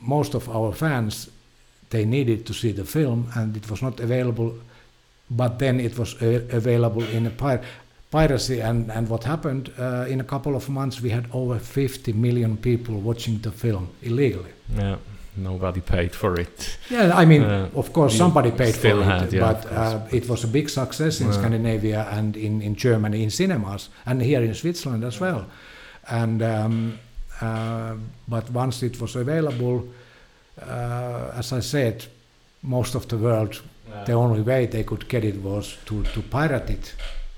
most 0.00 0.34
of 0.34 0.48
our 0.48 0.72
fans 0.72 1.28
they 1.90 2.04
needed 2.04 2.46
to 2.46 2.54
see 2.54 2.70
the 2.70 2.84
film, 2.84 3.26
and 3.34 3.56
it 3.56 3.68
was 3.68 3.82
not 3.82 3.98
available. 3.98 4.54
But 5.28 5.58
then 5.58 5.80
it 5.80 5.98
was 5.98 6.14
available 6.22 7.02
in 7.02 7.26
a 7.26 7.30
pir- 7.30 7.64
piracy, 8.12 8.60
and, 8.60 8.92
and 8.92 9.08
what 9.08 9.24
happened 9.24 9.72
uh, 9.76 10.06
in 10.08 10.20
a 10.20 10.24
couple 10.24 10.54
of 10.54 10.68
months, 10.68 11.00
we 11.00 11.10
had 11.10 11.26
over 11.32 11.58
50 11.58 12.12
million 12.12 12.56
people 12.56 12.94
watching 12.94 13.38
the 13.38 13.50
film 13.50 13.88
illegally. 14.02 14.52
Yeah 14.72 14.98
nobody 15.36 15.80
paid 15.80 16.14
for 16.14 16.40
it. 16.40 16.78
Yeah, 16.90 17.14
I 17.14 17.24
mean, 17.24 17.42
uh, 17.42 17.70
of 17.74 17.92
course, 17.92 18.16
somebody 18.16 18.50
paid 18.50 18.74
for 18.74 19.02
had, 19.02 19.22
it, 19.24 19.32
yeah, 19.34 19.52
but 19.52 19.72
uh, 19.72 20.00
it 20.10 20.28
was 20.28 20.44
a 20.44 20.48
big 20.48 20.68
success 20.68 21.20
in 21.20 21.32
Scandinavia 21.32 22.08
and 22.10 22.36
in, 22.36 22.62
in 22.62 22.74
Germany 22.74 23.22
in 23.22 23.30
cinemas, 23.30 23.88
and 24.06 24.22
here 24.22 24.42
in 24.42 24.54
Switzerland 24.54 25.04
as 25.04 25.20
well. 25.20 25.46
And 26.08 26.42
um, 26.42 26.98
uh, 27.40 27.94
but 28.28 28.50
once 28.50 28.82
it 28.82 29.00
was 29.00 29.16
available, 29.16 29.88
uh, 30.62 31.32
as 31.34 31.52
I 31.52 31.60
said, 31.60 32.06
most 32.62 32.94
of 32.94 33.08
the 33.08 33.18
world, 33.18 33.60
the 34.06 34.12
only 34.12 34.40
way 34.40 34.66
they 34.66 34.84
could 34.84 35.08
get 35.08 35.24
it 35.24 35.36
was 35.42 35.76
to, 35.86 36.02
to 36.02 36.22
pirate 36.22 36.70
it. 36.70 36.94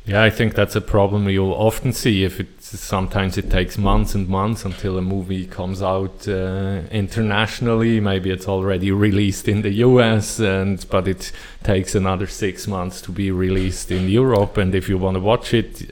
Yeah, 0.07 0.23
I 0.23 0.31
think 0.31 0.55
that's 0.55 0.77
a 0.77 0.81
problem 0.81 1.29
you'll 1.29 1.53
often 1.53 1.93
see. 1.93 2.23
If 2.23 2.39
it 2.39 2.63
sometimes 2.63 3.37
it 3.37 3.51
takes 3.51 3.77
months 3.77 4.15
and 4.15 4.29
months 4.29 4.65
until 4.65 4.99
a 4.99 5.03
movie 5.03 5.47
comes 5.47 5.83
out 5.83 6.29
uh, 6.29 6.83
internationally. 6.91 8.01
Maybe 8.01 8.31
it's 8.31 8.47
already 8.47 8.93
released 8.93 9.49
in 9.49 9.63
the 9.63 9.71
U.S. 9.71 10.39
and 10.39 10.85
but 10.91 11.09
it 11.09 11.33
takes 11.65 11.95
another 11.95 12.27
six 12.27 12.67
months 12.67 13.01
to 13.03 13.13
be 13.13 13.31
released 13.31 13.91
in 13.91 14.09
Europe. 14.09 14.57
And 14.57 14.75
if 14.75 14.89
you 14.89 14.97
want 14.97 15.17
to 15.17 15.21
watch 15.21 15.53
it, 15.53 15.91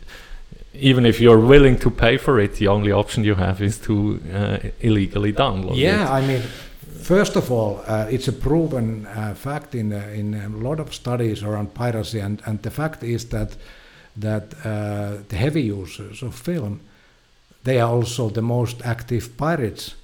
even 0.73 1.07
if 1.07 1.21
you're 1.21 1.41
willing 1.41 1.79
to 1.79 1.91
pay 1.91 2.17
for 2.17 2.39
it, 2.41 2.55
the 2.57 2.69
only 2.69 2.93
option 2.93 3.25
you 3.25 3.35
have 3.35 3.61
is 3.61 3.79
to 3.79 4.21
uh, 4.33 4.59
illegally 4.81 5.33
download 5.33 5.77
yeah, 5.77 5.77
it. 5.77 5.99
Yeah, 5.99 6.13
I 6.13 6.27
mean. 6.27 6.43
First 7.01 7.37
of 7.37 7.53
all, 7.53 7.83
uh, 7.87 8.07
it's 8.11 8.29
a 8.29 8.33
proven 8.33 9.05
uh, 9.05 9.35
fact 9.35 9.75
in, 9.75 9.93
uh, 9.93 9.99
in 10.15 10.33
a 10.33 10.49
lot 10.49 10.81
of 10.81 10.95
studies 10.95 11.43
around 11.43 11.75
piracy, 11.75 12.19
and, 12.19 12.41
and 12.47 12.63
the 12.63 12.71
fact 12.71 13.03
is 13.03 13.27
that 13.27 13.57
that 14.17 14.55
uh, 14.65 15.17
the 15.29 15.37
heavy 15.37 15.63
users 15.63 16.23
of 16.23 16.35
film 16.35 16.81
they 17.65 17.81
are 17.81 17.91
also 17.91 18.31
the 18.31 18.43
most 18.43 18.83
active 18.85 19.37
pirates 19.37 19.95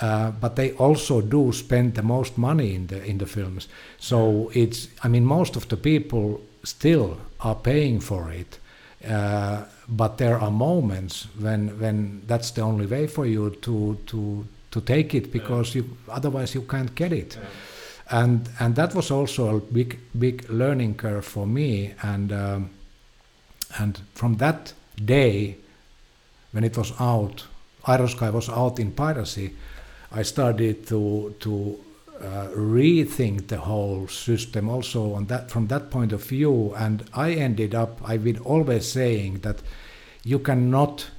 uh, 0.00 0.30
but 0.40 0.56
they 0.56 0.72
also 0.72 1.20
do 1.20 1.52
spend 1.52 1.94
the 1.94 2.02
most 2.02 2.36
money 2.36 2.74
in 2.74 2.86
the 2.88 3.04
in 3.04 3.18
the 3.18 3.26
films. 3.26 3.68
So 3.98 4.50
it's 4.54 4.88
i 5.04 5.08
mean 5.08 5.24
most 5.24 5.56
of 5.56 5.68
the 5.68 5.76
people 5.76 6.40
still 6.64 7.16
are 7.40 7.54
paying 7.54 8.00
for 8.00 8.32
it 8.32 8.58
uh, 9.08 9.64
but 9.88 10.16
there 10.18 10.38
are 10.38 10.50
moments 10.50 11.28
when 11.38 11.78
when 11.78 12.22
that's 12.26 12.50
the 12.52 12.62
only 12.62 12.86
way 12.86 13.06
for 13.06 13.26
you 13.26 13.50
to 13.50 13.98
to 14.06 14.46
to 14.70 14.80
take 14.80 15.14
it 15.14 15.32
because 15.32 15.74
you 15.74 15.84
otherwise 16.08 16.54
you 16.54 16.62
can't 16.62 16.94
get 16.94 17.12
it. 17.12 17.38
And 18.10 18.48
and 18.58 18.74
that 18.76 18.94
was 18.94 19.10
also 19.10 19.56
a 19.56 19.60
big 19.60 19.98
big 20.18 20.48
learning 20.50 20.94
curve 20.96 21.24
for 21.24 21.46
me. 21.46 21.94
And 22.02 22.32
um, 22.32 22.70
and 23.78 24.00
from 24.14 24.36
that 24.36 24.72
day, 25.02 25.56
when 26.52 26.64
it 26.64 26.76
was 26.76 26.92
out, 27.00 27.46
Iron 27.86 28.08
was 28.32 28.48
out 28.48 28.78
in 28.78 28.92
piracy, 28.92 29.54
I 30.12 30.22
started 30.22 30.86
to 30.86 31.34
to 31.40 31.78
uh, 32.20 32.48
rethink 32.54 33.48
the 33.48 33.58
whole 33.58 34.06
system 34.08 34.68
also 34.68 35.14
on 35.14 35.26
that 35.26 35.50
from 35.50 35.66
that 35.66 35.90
point 35.90 36.12
of 36.12 36.22
view. 36.24 36.72
And 36.76 37.04
I 37.12 37.32
ended 37.32 37.74
up, 37.74 38.00
I've 38.04 38.24
been 38.24 38.38
always 38.38 38.90
saying 38.90 39.40
that 39.40 39.60
you 40.22 40.38
cannot, 40.38 41.10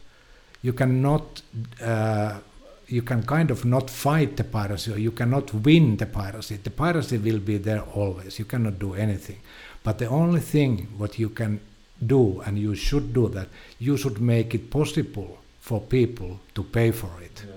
you 0.61 0.73
cannot. 0.73 1.41
Uh, 1.81 2.39
you 2.87 3.01
can 3.01 3.23
kind 3.23 3.49
of 3.49 3.65
not 3.65 3.89
fight 3.89 4.37
the 4.37 4.43
piracy 4.43 4.93
or 4.93 4.99
you 4.99 5.11
cannot 5.11 5.51
win 5.51 5.97
the 5.97 6.05
piracy. 6.05 6.57
The 6.57 6.69
piracy 6.69 7.17
will 7.17 7.39
be 7.39 7.57
there 7.57 7.81
always. 7.81 8.37
You 8.37 8.45
cannot 8.45 8.77
do 8.77 8.93
anything. 8.93 9.39
But 9.83 9.97
the 9.97 10.07
only 10.07 10.39
thing 10.39 10.89
what 10.95 11.17
you 11.17 11.29
can 11.29 11.61
do, 12.05 12.41
and 12.45 12.57
you 12.57 12.75
should 12.75 13.13
do 13.13 13.27
that, 13.29 13.47
you 13.79 13.97
should 13.97 14.19
make 14.19 14.53
it 14.53 14.69
possible 14.69 15.37
for 15.59 15.81
people 15.81 16.39
to 16.53 16.63
pay 16.63 16.91
for 16.91 17.11
it. 17.21 17.43
Yeah. 17.45 17.53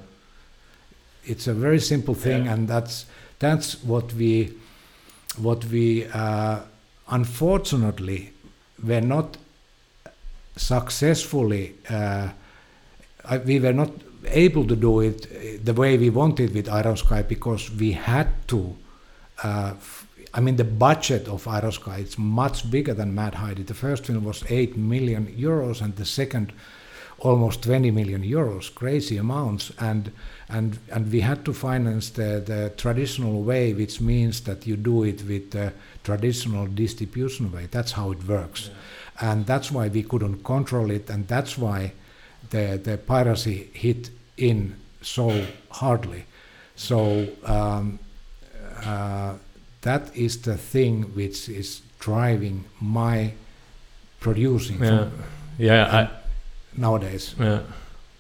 It's 1.24 1.46
a 1.46 1.55
very 1.55 1.81
simple 1.81 2.14
thing, 2.14 2.44
yeah. 2.46 2.55
and 2.55 2.68
that's 2.68 3.07
that's 3.38 3.83
what 3.85 4.12
we 4.14 4.53
what 5.37 5.64
we 5.66 6.07
uh, 6.07 6.61
unfortunately 7.09 8.33
were 8.83 9.01
not 9.01 9.37
successfully. 10.57 11.74
Uh, 11.88 12.31
we 13.44 13.61
were 13.61 13.74
not 13.74 13.90
able 14.27 14.66
to 14.66 14.74
do 14.77 15.01
it 15.01 15.27
uh, 15.27 15.59
the 15.62 15.74
way 15.74 15.98
we 15.98 16.11
wanted 16.11 16.55
with 16.55 16.68
Iron 16.68 16.96
Sky 16.96 17.22
because 17.22 17.70
we 17.70 17.92
had 17.92 18.29
to. 18.48 18.74
Uh, 19.42 19.72
f- 19.77 20.08
I 20.38 20.40
mean, 20.40 20.55
the 20.55 20.62
budget 20.62 21.27
of 21.27 21.48
Iron 21.48 21.72
Sky 21.72 21.96
is 21.98 22.16
much 22.16 22.70
bigger 22.70 22.94
than 22.94 23.12
Mad 23.12 23.35
Heidi. 23.35 23.64
The 23.64 23.74
first 23.74 24.07
film 24.07 24.22
was 24.22 24.44
8 24.48 24.77
million 24.77 25.27
euros, 25.27 25.83
and 25.83 25.96
the 25.96 26.05
second 26.05 26.53
almost 27.18 27.64
20 27.64 27.90
million 27.90 28.22
euros, 28.22 28.72
crazy 28.72 29.16
amounts. 29.16 29.72
And, 29.81 30.12
and, 30.48 30.79
and 30.92 31.11
we 31.11 31.22
had 31.22 31.44
to 31.44 31.53
finance 31.53 32.11
the, 32.11 32.40
the 32.46 32.72
traditional 32.77 33.42
way, 33.42 33.74
which 33.74 34.01
means 34.01 34.42
that 34.42 34.64
you 34.64 34.77
do 34.77 35.03
it 35.03 35.24
with 35.27 35.51
the 35.51 35.72
traditional 36.05 36.68
distribution 36.68 37.51
way. 37.51 37.66
That's 37.68 37.90
how 37.90 38.12
it 38.12 38.24
works. 38.24 38.70
Yeah. 39.20 39.33
And 39.33 39.44
that's 39.44 39.72
why 39.72 39.88
we 39.88 40.05
couldn't 40.05 40.44
control 40.44 40.92
it, 40.92 41.11
and 41.11 41.27
that's 41.27 41.59
why 41.59 41.94
the, 42.51 42.81
the 42.81 42.96
piracy 42.96 43.70
hit 43.72 44.11
in 44.37 44.77
so 45.03 45.44
hardly. 45.68 46.27
So 46.77 47.27
um, 47.44 47.98
uh, 48.85 49.35
that 49.83 50.17
is 50.17 50.43
the 50.43 50.57
thing 50.57 51.03
which 51.14 51.49
is 51.49 51.83
driving 51.99 52.64
my 52.81 53.33
producing. 54.21 54.83
Yeah, 54.83 55.09
yeah. 55.59 55.97
I, 55.97 56.09
nowadays. 56.77 57.35
Yeah. 57.38 57.61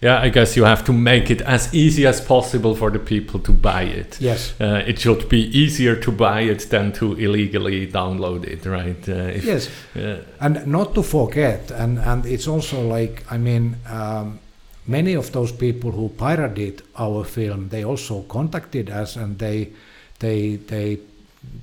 Yeah, 0.00 0.20
I 0.20 0.28
guess 0.28 0.56
you 0.56 0.62
have 0.62 0.84
to 0.84 0.92
make 0.92 1.28
it 1.28 1.40
as 1.40 1.74
easy 1.74 2.06
as 2.06 2.20
possible 2.20 2.76
for 2.76 2.88
the 2.88 3.00
people 3.00 3.40
to 3.40 3.52
buy 3.52 3.82
it. 3.82 4.16
Yes. 4.20 4.54
Uh, 4.60 4.84
it 4.86 5.00
should 5.00 5.28
be 5.28 5.40
easier 5.58 5.96
to 5.96 6.12
buy 6.12 6.42
it 6.42 6.70
than 6.70 6.92
to 6.92 7.14
illegally 7.14 7.84
download 7.88 8.44
it, 8.44 8.64
right? 8.64 9.08
Uh, 9.08 9.34
if, 9.34 9.44
yes. 9.44 9.68
Uh, 9.96 10.22
and 10.38 10.64
not 10.68 10.94
to 10.94 11.02
forget, 11.02 11.72
and, 11.72 11.98
and 11.98 12.26
it's 12.26 12.46
also 12.46 12.80
like, 12.80 13.24
I 13.28 13.38
mean, 13.38 13.76
um, 13.88 14.38
many 14.86 15.14
of 15.14 15.32
those 15.32 15.50
people 15.50 15.90
who 15.90 16.10
pirated 16.10 16.82
our 16.96 17.24
film, 17.24 17.68
they 17.70 17.84
also 17.84 18.22
contacted 18.22 18.90
us 18.90 19.16
and 19.16 19.36
they, 19.36 19.70
they, 20.20 20.56
they 20.56 21.00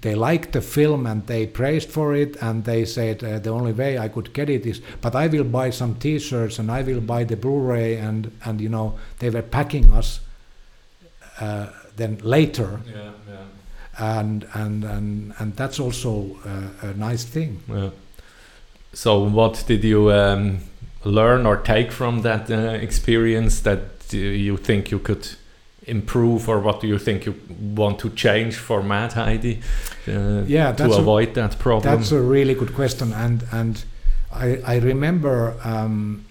they 0.01 0.15
liked 0.15 0.53
the 0.53 0.61
film 0.61 1.05
and 1.05 1.27
they 1.27 1.45
praised 1.45 1.89
for 1.89 2.15
it 2.15 2.37
and 2.41 2.63
they 2.63 2.85
said 2.85 3.23
uh, 3.23 3.39
the 3.39 3.49
only 3.49 3.73
way 3.73 3.97
I 3.97 4.07
could 4.07 4.33
get 4.33 4.49
it 4.49 4.65
is 4.65 4.81
but 5.01 5.15
I 5.15 5.27
will 5.27 5.43
buy 5.43 5.69
some 5.69 5.95
t-shirts 5.95 6.59
and 6.59 6.71
I 6.71 6.81
will 6.81 7.01
buy 7.01 7.23
the 7.25 7.35
Blu-ray 7.35 7.97
and 7.97 8.31
and 8.45 8.61
you 8.61 8.69
know 8.69 8.97
they 9.19 9.29
were 9.29 9.41
packing 9.41 9.91
us 9.91 10.21
uh, 11.39 11.67
then 11.95 12.17
later 12.23 12.79
yeah, 12.87 13.11
yeah. 13.29 14.19
and 14.19 14.47
and 14.53 14.83
and 14.85 15.33
and 15.39 15.55
that's 15.55 15.79
also 15.79 16.37
uh, 16.45 16.87
a 16.87 16.93
nice 16.93 17.25
thing 17.25 17.61
yeah. 17.67 17.89
so 18.93 19.23
what 19.23 19.63
did 19.67 19.83
you 19.83 20.11
um, 20.11 20.59
learn 21.03 21.45
or 21.45 21.57
take 21.57 21.91
from 21.91 22.21
that 22.21 22.49
uh, 22.49 22.55
experience 22.81 23.59
that 23.61 23.81
uh, 24.13 24.17
you 24.17 24.55
think 24.55 24.89
you 24.91 24.99
could 24.99 25.27
improve 25.87 26.49
or 26.49 26.59
what 26.59 26.81
do 26.81 26.87
you 26.87 26.97
think 26.97 27.25
you 27.25 27.35
want 27.75 27.99
to 27.99 28.09
change 28.09 28.55
for 28.55 28.81
Mad 28.81 29.13
Heidi 29.13 29.61
uh, 30.07 30.43
yeah, 30.45 30.71
to 30.73 30.91
avoid 30.91 31.29
a, 31.29 31.33
that 31.33 31.59
problem? 31.59 31.95
That's 31.95 32.11
a 32.11 32.21
really 32.21 32.53
good 32.53 32.73
question 32.73 33.13
and 33.13 33.43
and 33.51 33.83
I, 34.31 34.61
I 34.65 34.77
remember 34.77 35.55
um, 35.63 36.25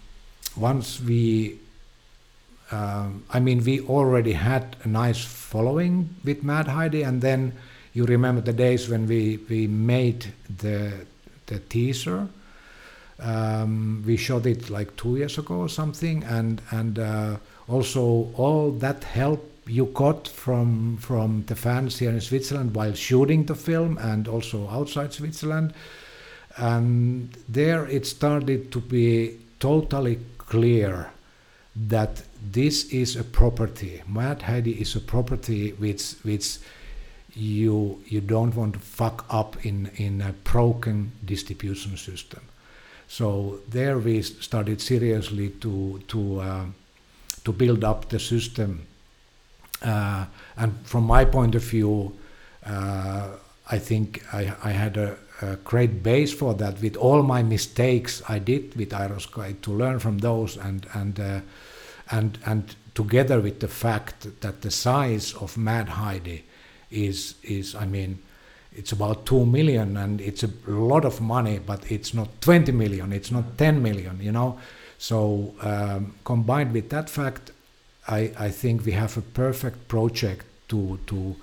once 0.57 1.01
we 1.01 1.59
um, 2.71 3.25
I 3.31 3.41
mean 3.41 3.65
we 3.65 3.81
already 3.81 4.33
had 4.33 4.77
a 4.83 4.89
nice 4.89 5.25
following 5.25 6.17
with 6.25 6.43
Mad 6.43 6.69
Heidi 6.69 7.03
and 7.03 7.23
then 7.23 7.53
you 7.93 8.05
remember 8.05 8.41
the 8.41 8.53
days 8.53 8.89
when 8.89 9.07
we, 9.07 9.39
we 9.49 9.67
made 9.67 10.33
the 10.59 11.07
the 11.47 11.59
teaser 11.61 12.29
um, 13.21 14.03
we 14.07 14.17
shot 14.17 14.47
it 14.47 14.71
like 14.71 14.97
two 14.97 15.17
years 15.17 15.39
ago 15.39 15.57
or 15.57 15.69
something 15.69 16.25
and 16.25 16.61
and 16.71 16.99
uh, 16.99 17.37
also 17.69 18.31
all 18.35 18.71
that 18.71 19.05
help 19.05 19.51
you 19.67 19.87
got 19.87 20.29
from 20.29 20.99
from 20.99 21.45
the 21.47 21.57
fans 21.57 21.99
here 21.99 22.11
in 22.11 22.21
Switzerland 22.21 22.75
while 22.75 22.93
shooting 22.95 23.47
the 23.47 23.55
film 23.55 23.99
and 23.99 24.29
also 24.29 24.69
outside 24.69 25.13
Switzerland. 25.13 25.73
And 26.57 27.37
there 27.49 27.87
it 27.87 28.07
started 28.07 28.71
to 28.73 28.81
be 28.81 29.39
totally 29.59 30.19
clear 30.39 31.11
that 31.75 32.23
this 32.53 32.85
is 32.93 33.17
a 33.17 33.25
property. 33.25 34.03
Mad 34.07 34.43
Heidi 34.43 34.81
is 34.81 34.95
a 34.95 35.01
property 35.01 35.71
which 35.73 36.13
which 36.23 36.59
you 37.35 38.03
you 38.07 38.21
don't 38.21 38.55
want 38.55 38.75
to 38.75 38.81
fuck 38.81 39.25
up 39.31 39.65
in 39.65 39.91
in 39.97 40.21
a 40.21 40.33
broken 40.45 41.13
distribution 41.25 41.97
system. 41.97 42.43
So 43.09 43.61
there 43.69 43.99
we 43.99 44.23
started 44.23 44.81
seriously 44.81 45.49
to 45.61 46.01
to 46.09 46.41
uh, 46.41 46.65
to 47.45 47.53
build 47.53 47.85
up 47.85 48.09
the 48.09 48.19
system. 48.19 48.87
Uh, 49.83 50.25
and 50.57 50.75
from 50.85 51.05
my 51.05 51.25
point 51.25 51.55
of 51.55 51.63
view, 51.63 52.13
uh, 52.67 53.29
I 53.71 53.79
think 53.79 54.23
I, 54.33 54.53
I 54.63 54.71
had 54.71 54.97
a, 54.97 55.17
a, 55.43 55.57
great 55.57 56.03
base 56.03 56.33
for 56.33 56.55
that 56.55 56.81
with 56.81 56.97
all 56.97 57.23
my 57.23 57.43
mistakes 57.43 58.23
I 58.29 58.39
did 58.39 58.75
with 58.77 58.93
Iron 58.93 59.21
Sky 59.21 59.55
to 59.63 59.73
learn 59.73 59.99
from 59.99 60.19
those 60.19 60.57
and 60.57 60.87
and 60.95 61.21
uh, 61.21 61.41
and 62.11 62.39
and 62.45 62.77
together 62.95 63.41
with 63.41 63.61
the 63.61 63.69
fact 63.69 64.41
that 64.41 64.63
the 64.63 64.71
size 64.71 65.35
of 65.35 65.57
Mad 65.57 65.89
Heidi 65.89 66.45
is 66.91 67.35
is 67.43 67.75
I 67.75 67.87
mean 67.87 68.19
it's 68.77 68.93
about 68.93 69.25
2 69.27 69.47
million 69.47 69.97
and 69.97 70.21
it's 70.21 70.43
a 70.43 70.51
lot 70.67 71.05
of 71.05 71.21
money 71.21 71.61
but 71.65 71.91
it's 71.91 72.13
not 72.13 72.29
20 72.41 72.73
million 72.73 73.13
it's 73.13 73.31
not 73.31 73.57
10 73.57 73.83
million 73.83 74.19
you 74.21 74.33
know 74.33 74.59
so 74.99 75.55
um, 75.61 76.15
combined 76.25 76.73
with 76.73 76.91
that 76.91 77.11
fact, 77.11 77.51
I, 78.09 78.33
I 78.39 78.51
think 78.51 78.85
we 78.85 78.93
have 78.93 79.17
a 79.17 79.23
perfect 79.23 79.89
project 79.89 80.45
to 80.69 80.99
to 81.07 81.37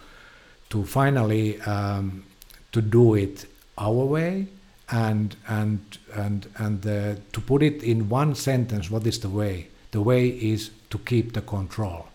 to 0.70 0.86
finally 0.86 1.60
um, 1.62 2.24
to 2.72 2.82
do 2.82 3.16
it 3.16 3.46
our 3.78 4.06
way 4.06 4.48
and 4.90 5.36
and 5.48 5.80
and 6.14 6.48
and 6.58 6.86
uh, 6.86 7.16
to 7.34 7.42
put 7.42 7.64
it 7.64 7.84
in 7.84 8.10
one 8.10 8.36
sentence. 8.36 8.90
What 8.90 9.06
is 9.08 9.20
the 9.20 9.30
way? 9.30 9.68
The 9.92 10.02
way 10.02 10.28
is 10.28 10.72
to 10.90 10.98
keep 11.00 11.34
the 11.34 11.42
control. 11.42 12.08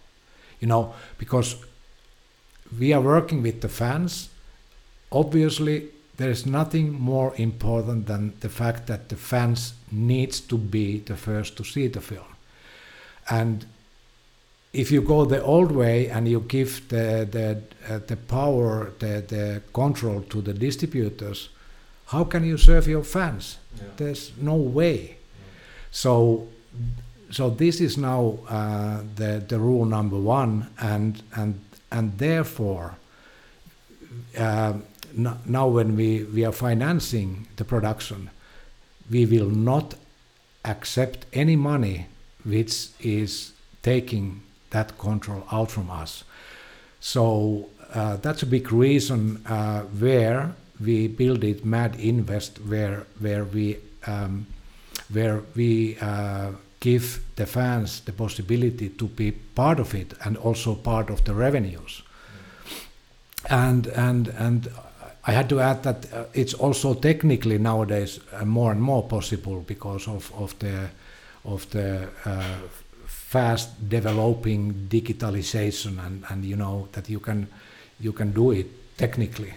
You 0.61 0.69
know 0.69 0.95
because 1.19 1.57
we 2.79 2.93
are 2.93 3.01
working 3.01 3.43
with 3.43 3.61
the 3.61 3.69
fans. 3.69 4.29
Obviously, 5.13 5.89
there 6.17 6.31
is 6.31 6.47
nothing 6.47 6.93
more 6.93 7.35
important 7.37 8.07
than 8.07 8.33
the 8.41 8.49
fact 8.49 8.87
that 8.87 9.09
the 9.09 9.17
fans 9.17 9.75
needs 9.91 10.41
to 10.41 10.57
be 10.57 10.99
the 11.01 11.17
first 11.17 11.57
to 11.57 11.65
see 11.65 11.87
the 11.89 12.01
film 12.01 12.37
and 13.29 13.67
if 14.73 14.91
you 14.91 15.01
go 15.01 15.25
the 15.25 15.43
old 15.43 15.73
way 15.73 16.09
and 16.09 16.29
you 16.29 16.41
give 16.41 16.89
the 16.89 17.27
the 17.31 17.63
uh, 17.93 17.99
the 18.07 18.17
power 18.17 18.93
the 18.99 19.25
the 19.29 19.63
control 19.73 20.21
to 20.23 20.41
the 20.43 20.53
distributors 20.53 21.49
how 22.07 22.25
can 22.25 22.45
you 22.45 22.57
serve 22.57 22.87
your 22.87 23.05
fans 23.05 23.59
yeah. 23.77 23.85
there's 23.97 24.33
no 24.37 24.55
way 24.55 24.99
yeah. 24.99 25.17
so 25.91 26.47
so 27.31 27.51
this 27.51 27.81
is 27.81 27.97
now 27.97 28.39
uh, 28.49 29.03
the 29.17 29.43
the 29.49 29.59
rule 29.59 29.85
number 29.85 30.19
one 30.19 30.67
and 30.79 31.23
and 31.35 31.61
and 31.91 32.19
therefore 32.19 32.95
uh, 34.39 34.75
now 35.17 35.67
when 35.69 35.97
we, 35.97 36.25
we 36.25 36.45
are 36.45 36.53
financing 36.53 37.47
the 37.57 37.65
production, 37.65 38.31
we 39.11 39.25
will 39.27 39.51
not 39.51 39.95
accept 40.65 41.27
any 41.33 41.57
money 41.57 42.07
which 42.45 42.89
is 43.01 43.53
taking 43.83 44.43
that 44.71 44.99
control 44.99 45.47
out 45.51 45.71
from 45.71 45.91
us. 45.91 46.25
So 47.01 47.69
uh, 47.95 48.17
that's 48.17 48.43
a 48.43 48.47
big 48.47 48.73
reason 48.73 49.43
uh, 49.47 49.83
where 49.83 50.55
we 50.81 51.09
build 51.09 51.45
it 51.45 51.65
Mad 51.65 51.97
Invest, 51.97 52.59
where 52.59 53.07
where 53.21 53.45
we 53.45 53.79
um, 54.07 54.47
where 55.13 55.43
we 55.55 55.97
uh, 56.01 56.51
give 56.81 57.25
the 57.37 57.47
fans 57.47 58.01
the 58.01 58.13
possibility 58.13 58.89
to 58.89 59.07
be 59.07 59.33
part 59.33 59.81
of 59.81 59.95
it 59.95 60.13
and 60.25 60.37
also 60.37 60.75
part 60.75 61.11
of 61.11 61.25
the 61.25 61.35
revenues. 61.35 62.03
And 63.49 63.87
and 63.87 64.29
and 64.29 64.69
I 65.27 65.33
had 65.33 65.49
to 65.49 65.61
add 65.61 65.83
that 65.83 66.13
uh, 66.13 66.25
it's 66.35 66.55
also 66.55 66.95
technically 66.95 67.59
nowadays 67.59 68.21
uh, 68.33 68.45
more 68.45 68.71
and 68.71 68.81
more 68.81 69.03
possible 69.03 69.61
because 69.67 70.07
of, 70.07 70.33
of 70.35 70.57
the 70.61 70.89
of 71.45 71.69
the 71.71 72.09
uh, 72.25 72.57
fast 73.07 73.89
developing 73.89 74.89
digitalization 74.89 76.05
and, 76.05 76.25
and 76.29 76.45
you 76.45 76.57
know 76.57 76.89
that 76.93 77.09
you 77.09 77.21
can 77.21 77.49
you 78.01 78.13
can 78.13 78.33
do 78.33 78.53
it 78.53 78.97
technically. 78.97 79.53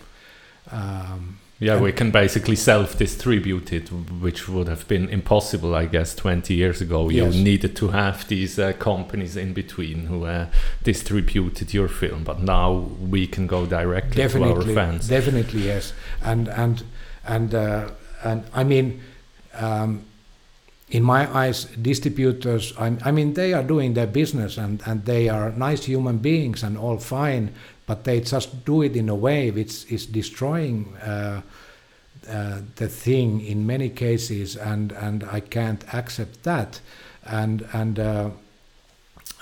Um, 0.71 1.38
yeah, 1.60 1.80
we 1.80 1.91
can 1.91 2.10
basically 2.10 2.56
self-distribute 2.56 3.74
it, 3.74 3.89
which 3.89 4.48
would 4.48 4.69
have 4.69 4.88
been 4.88 5.10
impossible, 5.10 5.76
I 5.76 5.88
guess, 5.88 6.15
20 6.15 6.54
years 6.54 6.80
ago. 6.80 7.10
Yes. 7.10 7.36
You 7.36 7.43
needed 7.43 7.76
to 7.78 7.89
have 7.89 8.26
these 8.30 8.58
uh, 8.58 8.72
companies 8.74 9.36
in 9.36 9.54
between 9.54 10.06
who 10.06 10.26
uh, 10.26 10.48
distributed 10.84 11.74
your 11.74 11.89
film, 11.89 12.24
but 12.24 12.39
now 12.41 12.72
we 12.72 13.28
can 13.28 13.45
go 13.45 13.65
directly 13.65 14.15
definitely, 14.15 14.63
to 14.63 14.69
our 14.69 14.76
fans. 14.76 15.10
Definitely, 15.10 15.65
yes, 15.65 15.91
and 16.22 16.48
and 16.48 16.84
and 17.26 17.54
uh, 17.54 17.89
and 18.24 18.45
I 18.54 18.63
mean, 18.63 19.02
um, 19.54 20.06
in 20.89 21.04
my 21.04 21.30
eyes, 21.38 21.65
distributors, 21.65 22.74
I, 22.78 22.98
I, 23.04 23.12
mean, 23.12 23.34
they 23.34 23.54
are 23.54 23.63
doing 23.63 23.93
their 23.93 24.08
business 24.08 24.58
and, 24.58 24.82
and 24.86 25.06
they 25.06 25.30
are 25.30 25.52
nice 25.52 25.86
human 25.86 26.17
beings 26.17 26.63
and 26.63 26.78
all 26.78 26.98
fine, 26.98 27.54
but 27.89 28.04
they 28.04 28.21
just 28.21 28.65
do 28.65 28.84
it 28.84 28.95
in 28.95 29.10
a 29.10 29.15
way 29.15 29.49
which 29.49 29.91
is 29.91 30.06
destroying 30.06 30.95
uh, 30.97 31.41
uh, 32.30 32.62
the 32.75 32.88
thing 32.88 33.41
in 33.43 33.65
many 33.65 33.89
cases, 33.89 34.56
and, 34.56 34.91
and 34.91 35.23
I 35.23 35.39
can't 35.39 35.84
accept 35.91 36.43
that. 36.43 36.82
And, 37.25 37.67
and 37.73 37.99
uh, 37.99 38.30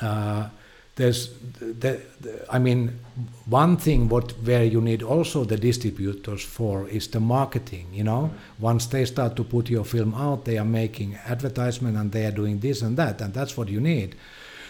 uh 0.02 0.48
there's 0.96 1.30
the, 1.60 2.02
the, 2.22 2.46
I 2.50 2.58
mean, 2.58 3.00
one 3.46 3.76
thing 3.76 4.08
what 4.08 4.32
where 4.44 4.64
you 4.64 4.82
need 4.82 5.04
also 5.04 5.44
the 5.44 5.58
distributors 5.58 6.44
for 6.44 6.88
is 6.88 7.10
the 7.10 7.20
marketing. 7.20 7.88
You 7.92 8.06
know, 8.06 8.32
once 8.60 8.88
they 8.88 9.06
start 9.06 9.36
to 9.36 9.44
put 9.44 9.70
your 9.70 9.84
film 9.84 10.16
out, 10.16 10.46
they 10.46 10.58
are 10.58 10.66
making 10.66 11.16
advertisement 11.28 11.98
and 11.98 12.12
they 12.14 12.26
are 12.26 12.32
doing 12.32 12.60
this 12.62 12.82
and 12.82 12.96
that, 12.98 13.22
and 13.22 13.34
that's 13.34 13.58
what 13.58 13.68
you 13.68 13.82
need. 13.82 14.16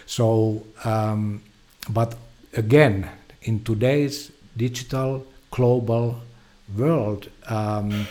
So, 0.07 0.65
um, 0.83 1.43
but 1.89 2.15
again, 2.53 3.09
in 3.47 3.63
today's 3.63 4.31
digital 4.55 5.25
global 5.51 6.19
world. 6.75 7.29
Um, 7.47 8.07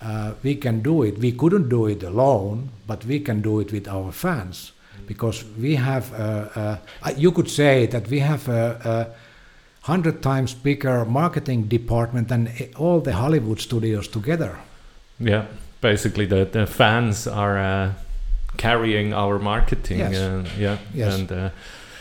uh, 0.00 0.32
we 0.42 0.54
can 0.54 0.82
do 0.82 1.02
it. 1.02 1.18
We 1.18 1.32
couldn't 1.32 1.68
do 1.68 1.86
it 1.86 2.02
alone, 2.02 2.68
but 2.86 3.04
we 3.06 3.20
can 3.20 3.40
do 3.40 3.60
it 3.60 3.72
with 3.72 3.88
our 3.88 4.12
fans 4.12 4.72
because 5.06 5.44
we 5.58 5.76
have, 5.76 6.12
a, 6.12 6.80
a, 7.02 7.12
you 7.14 7.32
could 7.32 7.50
say 7.50 7.86
that 7.86 8.08
we 8.08 8.18
have 8.18 8.48
a, 8.48 8.80
a 8.84 9.86
hundred 9.86 10.22
times 10.22 10.52
bigger 10.52 11.04
marketing 11.04 11.62
department 11.68 12.28
than 12.28 12.50
all 12.76 13.00
the 13.00 13.14
Hollywood 13.14 13.60
studios 13.60 14.08
together. 14.08 14.58
Yeah, 15.18 15.46
basically 15.80 16.26
the, 16.26 16.44
the 16.44 16.66
fans 16.66 17.26
are 17.26 17.56
uh, 17.56 17.92
carrying 18.58 19.14
our 19.14 19.38
marketing. 19.38 19.98
Yes. 19.98 20.16
Uh, 20.16 20.44
yeah. 20.58 20.78
Yes. 20.92 21.14
And, 21.14 21.32
uh, 21.32 21.50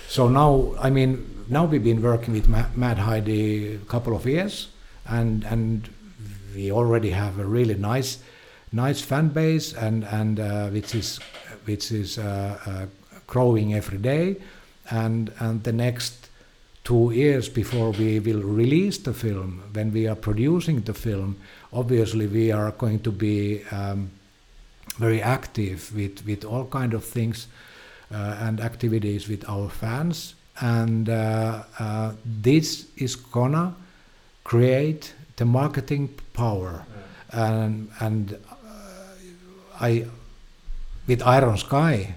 so 0.10 0.28
now, 0.28 0.74
I 0.80 0.90
mean, 0.90 1.35
now 1.48 1.66
we've 1.66 1.84
been 1.84 2.02
working 2.02 2.34
with 2.34 2.48
Mad 2.48 2.98
Heidi 2.98 3.76
a 3.76 3.78
couple 3.80 4.16
of 4.16 4.26
years, 4.26 4.70
and 5.06 5.44
and 5.44 5.90
we 6.56 6.72
already 6.72 7.12
have 7.12 7.40
a 7.40 7.46
really 7.46 7.76
nice 7.76 8.20
nice 8.72 9.02
fan 9.02 9.30
base, 9.30 9.74
and 9.74 10.04
and 10.06 10.40
uh, 10.40 10.68
which 10.70 10.96
is 10.96 11.20
which 11.66 11.92
is 11.92 12.18
uh, 12.18 12.60
uh, 12.66 12.86
growing 13.28 13.74
every 13.74 13.98
day, 13.98 14.38
and 14.90 15.32
and 15.40 15.64
the 15.64 15.74
next 15.74 16.30
two 16.84 17.12
years 17.12 17.50
before 17.50 17.92
we 17.92 18.20
will 18.20 18.42
release 18.42 19.00
the 19.00 19.14
film, 19.14 19.64
when 19.74 19.92
we 19.92 20.08
are 20.08 20.16
producing 20.16 20.82
the 20.82 20.94
film, 20.94 21.36
obviously 21.74 22.28
we 22.28 22.52
are 22.52 22.72
going 22.72 23.00
to 23.00 23.12
be 23.12 23.64
um, 23.72 24.12
very 24.98 25.22
active 25.22 25.92
with 25.96 26.26
with 26.26 26.46
all 26.46 26.66
kind 26.66 26.94
of 26.94 27.04
things 27.04 27.48
uh, 28.14 28.38
and 28.40 28.62
activities 28.62 29.28
with 29.28 29.44
our 29.50 29.70
fans, 29.70 30.35
and 30.62 31.10
uh, 31.10 31.64
uh, 31.80 32.12
this 32.26 32.88
is 32.98 33.16
gonna 33.16 33.76
create 34.44 35.14
the 35.36 35.46
marketing 35.46 36.10
power, 36.34 36.86
yeah. 37.34 37.50
and 37.50 37.90
and 38.00 38.34
uh, 38.34 38.56
I 39.80 40.06
with 41.08 41.22
Iron 41.22 41.58
Sky, 41.58 42.16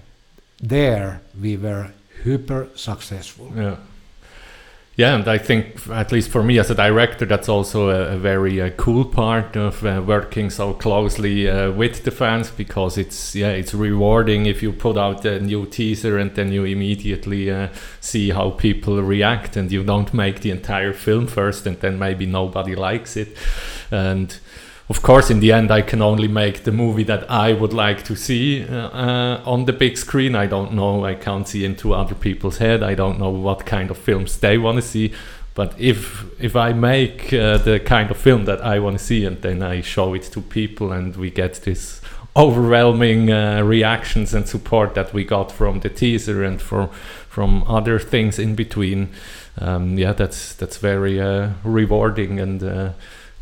there 0.61 1.21
we 1.39 1.57
were 1.57 1.91
hyper 2.23 2.69
successful. 2.75 3.51
Yeah. 3.55 3.75
Yeah, 4.99 5.15
and 5.15 5.29
I 5.29 5.37
think, 5.37 5.87
at 5.89 6.11
least 6.11 6.29
for 6.29 6.43
me 6.43 6.59
as 6.59 6.69
a 6.69 6.75
director, 6.75 7.25
that's 7.25 7.47
also 7.47 7.89
a, 7.89 8.15
a 8.15 8.17
very 8.17 8.61
uh, 8.61 8.71
cool 8.71 9.05
part 9.05 9.55
of 9.55 9.85
uh, 9.85 10.03
working 10.05 10.49
so 10.49 10.73
closely 10.73 11.49
uh, 11.49 11.71
with 11.71 12.03
the 12.03 12.11
fans 12.11 12.51
because 12.51 12.97
it's 12.97 13.33
yeah 13.33 13.47
it's 13.47 13.73
rewarding 13.73 14.45
if 14.45 14.61
you 14.61 14.73
put 14.73 14.97
out 14.97 15.23
a 15.23 15.39
new 15.39 15.65
teaser 15.65 16.17
and 16.17 16.35
then 16.35 16.51
you 16.51 16.65
immediately 16.65 17.49
uh, 17.49 17.69
see 18.01 18.31
how 18.31 18.49
people 18.49 19.01
react 19.01 19.55
and 19.55 19.71
you 19.71 19.85
don't 19.85 20.13
make 20.13 20.41
the 20.41 20.51
entire 20.51 20.91
film 20.91 21.27
first 21.27 21.65
and 21.65 21.79
then 21.79 21.97
maybe 21.97 22.25
nobody 22.25 22.75
likes 22.75 23.15
it. 23.15 23.37
And 23.91 24.37
of 24.89 25.03
course, 25.03 25.29
in 25.29 25.39
the 25.39 25.51
end, 25.51 25.69
I 25.69 25.81
can 25.81 26.01
only 26.01 26.27
make 26.27 26.63
the 26.63 26.71
movie 26.71 27.03
that 27.03 27.29
I 27.29 27.53
would 27.53 27.73
like 27.73 28.03
to 28.05 28.15
see 28.15 28.65
uh, 28.65 28.89
uh, 28.89 29.41
on 29.45 29.65
the 29.65 29.73
big 29.73 29.97
screen. 29.97 30.35
I 30.35 30.47
don't 30.47 30.73
know. 30.73 31.05
I 31.05 31.13
can't 31.13 31.47
see 31.47 31.63
into 31.63 31.93
other 31.93 32.15
people's 32.15 32.57
head. 32.57 32.81
I 32.81 32.95
don't 32.95 33.19
know 33.19 33.29
what 33.29 33.67
kind 33.67 33.91
of 33.91 33.97
films 33.97 34.37
they 34.37 34.57
want 34.57 34.77
to 34.77 34.81
see. 34.81 35.13
But 35.53 35.79
if 35.79 36.25
if 36.41 36.55
I 36.55 36.73
make 36.73 37.31
uh, 37.31 37.57
the 37.57 37.79
kind 37.79 38.09
of 38.09 38.17
film 38.17 38.45
that 38.45 38.61
I 38.61 38.79
want 38.79 38.97
to 38.97 39.03
see 39.03 39.25
and 39.25 39.39
then 39.41 39.61
I 39.61 39.81
show 39.81 40.15
it 40.15 40.23
to 40.31 40.41
people 40.41 40.91
and 40.91 41.15
we 41.15 41.29
get 41.29 41.61
this 41.63 42.01
overwhelming 42.35 43.31
uh, 43.31 43.61
reactions 43.61 44.33
and 44.33 44.47
support 44.47 44.95
that 44.95 45.13
we 45.13 45.23
got 45.23 45.51
from 45.51 45.81
the 45.81 45.89
teaser 45.89 46.43
and 46.43 46.61
from 46.61 46.89
from 47.27 47.63
other 47.67 47.99
things 47.99 48.39
in 48.39 48.55
between, 48.55 49.09
um, 49.59 49.97
yeah, 49.97 50.13
that's 50.13 50.55
that's 50.55 50.77
very 50.77 51.21
uh, 51.21 51.49
rewarding 51.63 52.39
and 52.39 52.63
uh, 52.63 52.89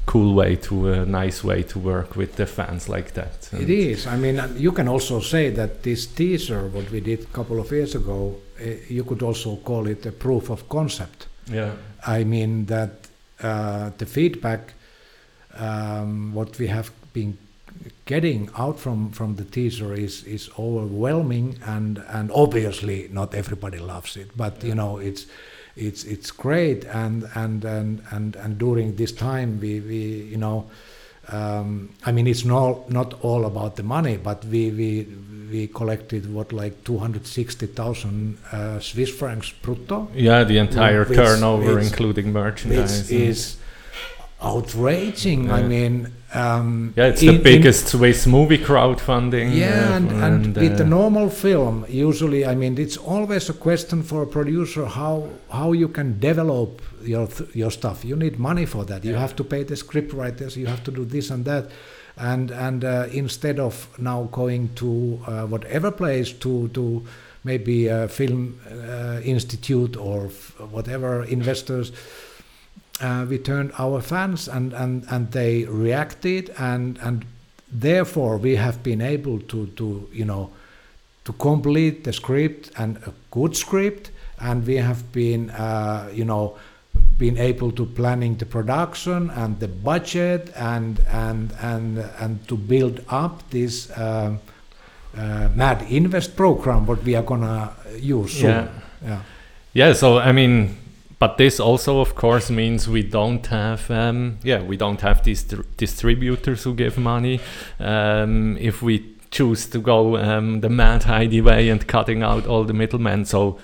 cool 0.07 0.33
way 0.33 0.55
to 0.55 0.87
a 0.87 1.05
nice 1.05 1.43
way 1.43 1.61
to 1.61 1.77
work 1.79 2.15
with 2.15 2.37
the 2.37 2.45
fans 2.45 2.87
like 2.87 3.11
that. 3.13 3.49
And 3.51 3.61
it 3.61 3.69
is. 3.69 4.07
I 4.07 4.15
mean, 4.15 4.41
you 4.55 4.71
can 4.71 4.87
also 4.87 5.19
say 5.19 5.51
that 5.51 5.83
this 5.83 6.07
teaser, 6.07 6.67
what 6.67 6.89
we 6.89 7.01
did 7.01 7.23
a 7.23 7.25
couple 7.33 7.59
of 7.59 7.71
years 7.71 7.93
ago, 7.93 8.35
uh, 8.59 8.65
you 8.87 9.03
could 9.03 9.21
also 9.21 9.57
call 9.57 9.85
it 9.87 10.05
a 10.05 10.11
proof 10.11 10.49
of 10.49 10.69
concept. 10.69 11.27
Yeah. 11.51 11.71
I 12.05 12.23
mean 12.23 12.65
that 12.67 12.91
uh, 13.41 13.91
the 13.97 14.05
feedback, 14.05 14.73
um, 15.55 16.33
what 16.33 16.57
we 16.57 16.67
have 16.67 16.89
been 17.13 17.37
getting 18.05 18.49
out 18.57 18.79
from 18.79 19.11
from 19.11 19.35
the 19.35 19.43
teaser 19.43 19.93
is 19.93 20.23
is 20.23 20.49
overwhelming, 20.57 21.57
and 21.65 22.03
and 22.07 22.31
obviously 22.31 23.09
not 23.11 23.33
everybody 23.33 23.77
loves 23.77 24.15
it, 24.15 24.29
but 24.37 24.53
yeah. 24.61 24.69
you 24.69 24.75
know 24.75 24.97
it's 24.97 25.25
it's 25.77 26.03
it's 26.03 26.31
great. 26.31 26.85
And 26.85 27.27
and 27.35 27.63
and 27.63 28.01
and, 28.11 28.35
and 28.35 28.57
during 28.57 28.95
this 28.95 29.11
time 29.11 29.59
we, 29.59 29.79
we 29.79 29.97
you 30.31 30.37
know 30.37 30.65
um, 31.29 31.89
I 32.05 32.11
mean 32.11 32.27
it's 32.27 32.45
not 32.45 32.89
not 32.89 33.13
all 33.21 33.45
about 33.45 33.75
the 33.75 33.83
money 33.83 34.17
but 34.17 34.43
we 34.45 34.71
we 34.71 35.07
we 35.51 35.67
collected 35.67 36.33
what 36.33 36.51
like 36.51 36.83
260,000 36.83 38.37
uh, 38.51 38.79
Swiss 38.79 39.09
francs 39.09 39.53
brutto. 39.61 40.09
Yeah 40.13 40.43
the 40.43 40.57
entire 40.57 41.05
which, 41.05 41.17
turnover 41.17 41.75
which, 41.75 41.85
including 41.85 42.33
merchandise 42.33 43.09
which 43.09 43.11
is 43.11 43.57
outraging 44.41 45.45
yeah. 45.45 45.55
I 45.55 45.63
mean 45.63 46.13
um, 46.33 46.93
yeah, 46.97 47.05
it's 47.05 47.21
in, 47.21 47.37
the 47.37 47.41
biggest 47.41 47.87
Swiss 47.87 48.27
movie 48.27 48.57
crowdfunding. 48.57 49.55
Yeah, 49.55 49.93
uh, 49.93 49.95
and, 49.95 50.11
and, 50.11 50.45
and 50.45 50.55
with 50.57 50.73
uh, 50.73 50.77
the 50.77 50.85
normal 50.85 51.29
film, 51.29 51.85
usually, 51.87 52.45
I 52.45 52.53
mean, 52.53 52.77
it's 52.77 52.97
always 52.97 53.49
a 53.49 53.53
question 53.53 54.03
for 54.03 54.23
a 54.23 54.27
producer 54.27 54.85
how 54.85 55.29
how 55.49 55.71
you 55.71 55.87
can 55.87 56.19
develop 56.19 56.81
your 57.01 57.29
your 57.53 57.71
stuff. 57.71 58.03
You 58.03 58.17
need 58.17 58.39
money 58.39 58.65
for 58.65 58.83
that. 58.85 59.05
You 59.05 59.15
have 59.15 59.37
to 59.37 59.43
pay 59.43 59.63
the 59.63 59.77
script 59.77 60.11
writers. 60.11 60.57
You 60.57 60.65
have 60.65 60.83
to 60.83 60.91
do 60.91 61.05
this 61.05 61.29
and 61.29 61.45
that, 61.45 61.69
and 62.17 62.51
and 62.51 62.83
uh, 62.83 63.07
instead 63.11 63.57
of 63.59 63.87
now 63.97 64.23
going 64.23 64.73
to 64.75 65.21
uh, 65.25 65.45
whatever 65.45 65.91
place 65.91 66.33
to 66.33 66.67
to 66.69 67.05
maybe 67.45 67.87
a 67.87 68.09
film 68.09 68.59
uh, 68.69 69.21
institute 69.23 69.95
or 69.95 70.27
whatever 70.71 71.23
investors 71.23 71.93
uh, 73.01 73.25
we 73.29 73.37
turned 73.37 73.71
our 73.77 74.01
fans 74.01 74.47
and, 74.47 74.73
and, 74.73 75.05
and 75.09 75.31
they 75.31 75.65
reacted 75.65 76.53
and, 76.57 76.97
and 76.99 77.25
therefore 77.71 78.37
we 78.37 78.55
have 78.55 78.81
been 78.83 79.01
able 79.01 79.39
to, 79.39 79.67
to 79.67 80.07
you 80.11 80.25
know 80.25 80.49
to 81.25 81.33
complete 81.33 82.05
the 82.05 82.13
script 82.13 82.71
and 82.77 82.97
a 83.05 83.13
good 83.31 83.55
script. 83.55 84.11
And 84.39 84.65
we 84.65 84.75
have 84.75 85.11
been 85.11 85.49
uh, 85.49 86.09
you 86.13 86.25
know 86.25 86.57
been 87.17 87.37
able 87.37 87.71
to 87.71 87.85
planning 87.85 88.35
the 88.37 88.45
production 88.45 89.29
and 89.31 89.59
the 89.59 89.67
budget 89.67 90.51
and 90.55 90.99
and 91.09 91.51
and 91.61 91.97
and 92.19 92.47
to 92.47 92.55
build 92.55 93.03
up 93.09 93.49
this 93.49 93.91
um, 93.97 94.39
uh, 95.17 95.49
mad 95.55 95.81
invest 95.89 96.35
program 96.35 96.85
what 96.85 97.03
we 97.03 97.15
are 97.15 97.23
gonna 97.23 97.73
use 97.99 98.33
soon. 98.33 98.49
yeah. 98.49 98.69
Yeah. 99.03 99.21
Yeah 99.73 99.93
so 99.93 100.19
i 100.19 100.31
mean 100.31 100.77
but 101.19 101.37
this 101.37 101.59
also 101.59 101.99
of 101.99 102.15
course 102.15 102.49
means 102.49 102.87
we 102.87 103.03
don't 103.03 103.47
have 103.47 103.89
um, 103.89 104.37
yeah 104.43 104.61
we 104.61 104.77
don't 104.77 105.01
have 105.01 105.23
these 105.23 105.43
distributors 105.77 106.63
who 106.63 106.73
give 106.75 106.97
money. 106.97 107.39
Um, 107.79 108.57
if 108.57 108.81
we 108.81 109.15
choose 109.31 109.65
to 109.67 109.79
go 109.79 110.17
um, 110.17 110.61
the 110.61 110.69
mad 110.69 111.03
Heidi 111.03 111.41
way 111.41 111.69
and 111.69 111.85
cutting 111.87 112.23
out 112.23 112.47
all 112.47 112.63
the 112.63 112.73
middlemen 112.73 113.25
so 113.25 113.59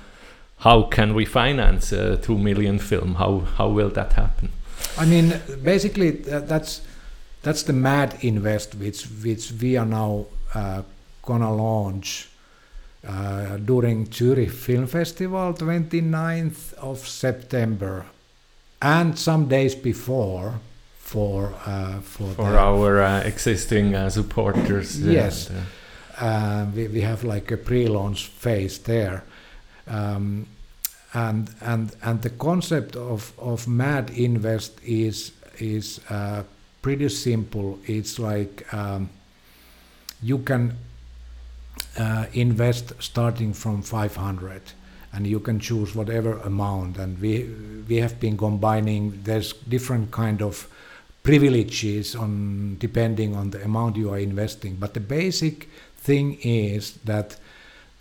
how 0.58 0.84
can 0.84 1.14
we 1.14 1.26
finance 1.26 1.92
a 1.92 2.18
2 2.18 2.38
million 2.38 2.80
film? 2.80 3.16
How 3.16 3.40
how 3.58 3.70
will 3.70 3.90
that 3.90 4.14
happen? 4.14 4.50
I 4.98 5.06
mean 5.06 5.40
basically 5.64 6.12
that's 6.12 6.82
that's 7.44 7.64
the 7.64 7.74
mad 7.74 8.18
invest 8.22 8.76
which 8.76 9.04
which 9.24 9.52
we 9.62 9.78
are 9.78 9.86
now 9.86 10.26
uh, 10.56 10.82
gonna 11.22 11.54
launch 11.54 12.30
uh, 13.08 13.58
during 13.58 14.12
Zurich 14.12 14.52
Film 14.52 14.88
Festival, 14.88 15.54
29th 15.54 16.74
of 16.76 17.00
September, 17.08 18.06
and 18.82 19.18
some 19.18 19.48
days 19.48 19.76
before 19.76 20.60
for 20.98 21.54
uh, 21.66 22.00
for, 22.02 22.34
for 22.34 22.58
our 22.58 23.02
uh, 23.02 23.22
existing 23.22 23.96
uh, 23.96 24.10
supporters. 24.10 25.00
Yes, 25.00 25.50
Uh, 26.18 26.68
we, 26.76 26.88
we 26.88 27.02
have 27.02 27.24
like 27.24 27.52
a 27.52 27.58
pre-launch 27.58 28.28
phase 28.28 28.78
there. 28.80 29.24
Um, 29.88 30.46
and 31.14 31.50
and 31.62 31.96
and 32.02 32.22
the 32.22 32.30
concept 32.30 32.96
of, 32.96 33.34
of 33.38 33.68
mad 33.68 34.10
invest 34.12 34.80
is 34.84 35.32
is 35.60 36.00
uh, 36.10 36.44
pretty 36.82 37.10
simple 37.10 37.80
it's 37.86 38.18
like 38.20 38.66
um, 38.74 39.10
you 40.22 40.40
can 40.40 40.76
uh, 41.98 42.26
invest 42.34 42.94
starting 43.00 43.54
from 43.54 43.82
500 43.82 44.62
and 45.14 45.28
you 45.28 45.40
can 45.40 45.60
choose 45.60 45.94
whatever 45.94 46.38
amount 46.40 46.98
and 46.98 47.20
we 47.20 47.50
we 47.88 47.98
have 47.98 48.20
been 48.20 48.38
combining 48.38 49.20
there's 49.24 49.54
different 49.70 50.12
kind 50.12 50.42
of 50.42 50.68
privileges 51.22 52.16
on 52.16 52.78
depending 52.80 53.36
on 53.36 53.52
the 53.52 53.64
amount 53.64 53.96
you 53.96 54.10
are 54.10 54.20
investing 54.20 54.76
but 54.76 54.94
the 54.94 55.00
basic 55.00 55.70
thing 55.98 56.38
is 56.42 56.94
that 57.06 57.38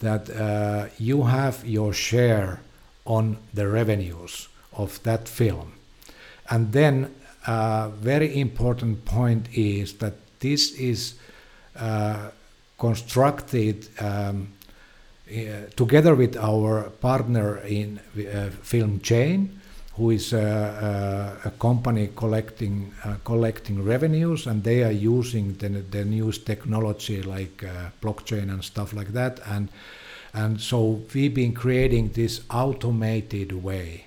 that 0.00 0.28
uh, 0.30 0.88
you 0.98 1.22
have 1.24 1.64
your 1.64 1.92
share 1.92 2.60
on 3.04 3.38
the 3.54 3.66
revenues 3.66 4.48
of 4.72 5.02
that 5.02 5.28
film. 5.28 5.72
And 6.50 6.72
then 6.72 7.14
a 7.46 7.50
uh, 7.50 7.88
very 7.88 8.38
important 8.38 9.04
point 9.04 9.46
is 9.52 9.94
that 9.94 10.14
this 10.40 10.72
is 10.72 11.14
uh, 11.76 12.30
constructed 12.82 13.76
um, 14.00 14.48
uh, 15.30 15.70
together 15.76 16.16
with 16.16 16.36
our 16.36 16.90
partner 17.00 17.58
in 17.58 18.00
uh, 18.16 18.50
FilmChain, 18.70 19.48
who 19.96 20.10
is 20.10 20.32
a, 20.32 21.38
a, 21.44 21.48
a 21.48 21.50
company 21.52 22.10
collecting 22.16 22.92
uh, 23.04 23.14
collecting 23.24 23.84
revenues, 23.84 24.46
and 24.48 24.64
they 24.64 24.82
are 24.82 24.96
using 25.14 25.54
the, 25.60 25.68
the 25.68 26.04
newest 26.04 26.44
technology 26.44 27.22
like 27.22 27.62
uh, 27.62 27.90
blockchain 28.02 28.50
and 28.50 28.64
stuff 28.64 28.92
like 28.92 29.12
that, 29.12 29.38
and 29.46 29.68
and 30.34 30.60
so 30.60 31.00
we've 31.14 31.34
been 31.34 31.54
creating 31.54 32.08
this 32.12 32.40
automated 32.50 33.52
way. 33.52 34.06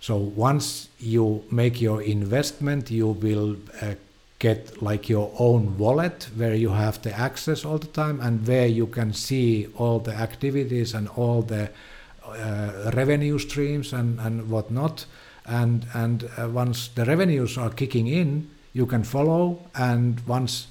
So 0.00 0.16
once 0.16 0.88
you 1.00 1.44
make 1.50 1.80
your 1.80 2.02
investment, 2.02 2.90
you 2.90 3.08
will 3.08 3.56
uh, 3.80 3.94
get 4.38 4.82
like 4.82 5.08
your 5.08 5.32
own 5.38 5.78
wallet 5.78 6.28
where 6.36 6.54
you 6.54 6.70
have 6.70 7.00
the 7.02 7.12
access 7.18 7.64
all 7.64 7.78
the 7.78 7.86
time 7.86 8.20
and 8.20 8.46
where 8.46 8.66
you 8.66 8.86
can 8.86 9.12
see 9.12 9.66
all 9.76 9.98
the 9.98 10.12
activities 10.12 10.94
and 10.94 11.08
all 11.08 11.42
the 11.42 11.70
uh, 12.24 12.90
revenue 12.94 13.38
streams 13.38 13.92
and, 13.92 14.20
and 14.20 14.50
whatnot. 14.50 15.06
And, 15.46 15.86
and 15.94 16.28
uh, 16.36 16.48
once 16.48 16.88
the 16.88 17.04
revenues 17.04 17.56
are 17.56 17.70
kicking 17.70 18.08
in, 18.08 18.50
you 18.72 18.84
can 18.84 19.04
follow. 19.04 19.60
And 19.74 20.20
once, 20.26 20.66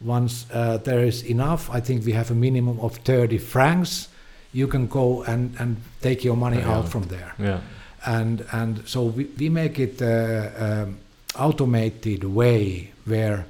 once 0.00 0.44
uh, 0.52 0.78
there 0.78 1.00
is 1.00 1.22
enough, 1.24 1.70
I 1.70 1.80
think 1.80 2.04
we 2.04 2.12
have 2.12 2.30
a 2.30 2.34
minimum 2.34 2.78
of 2.80 2.96
30 2.96 3.38
francs 3.38 4.08
you 4.56 4.66
can 4.66 4.86
go 4.86 5.22
and, 5.24 5.54
and 5.58 5.76
take 6.00 6.24
your 6.24 6.36
money 6.36 6.58
yeah. 6.58 6.72
out 6.72 6.88
from 6.88 7.04
there. 7.04 7.34
Yeah. 7.38 7.60
And 8.06 8.46
and 8.52 8.88
so 8.88 9.04
we, 9.04 9.24
we 9.24 9.48
make 9.48 9.78
it 9.78 10.00
uh, 10.00 10.50
um, 10.58 10.98
automated 11.38 12.24
way 12.24 12.92
where 13.06 13.46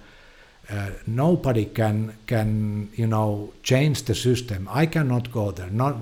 uh, 0.68 0.90
nobody 1.06 1.64
can 1.64 2.16
can 2.26 2.90
you 2.96 3.06
know 3.06 3.52
change 3.62 4.02
the 4.02 4.14
system. 4.14 4.68
I 4.70 4.86
cannot 4.86 5.30
go 5.30 5.52
there. 5.52 5.70
Not 5.70 5.96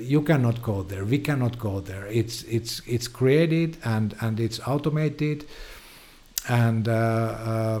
you 0.00 0.22
cannot 0.22 0.62
go 0.62 0.82
there. 0.82 1.04
We 1.04 1.18
cannot 1.18 1.58
go 1.58 1.80
there. 1.80 2.06
It's 2.06 2.42
it's 2.44 2.80
it's 2.86 3.06
created 3.06 3.76
and 3.84 4.14
and 4.20 4.40
it's 4.40 4.60
automated, 4.66 5.44
and 6.48 6.88
uh, 6.88 6.92
uh 6.92 7.80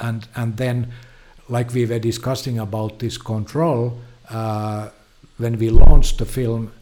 and 0.00 0.28
and 0.36 0.56
then 0.56 0.92
like 1.48 1.72
we 1.72 1.86
were 1.86 1.98
discussing 1.98 2.58
about 2.58 3.00
this 3.00 3.18
control. 3.18 3.98
Uh, 4.30 4.90
when 5.38 5.58
we 5.58 5.70
launched 5.70 6.18
the 6.18 6.24
film, 6.24 6.72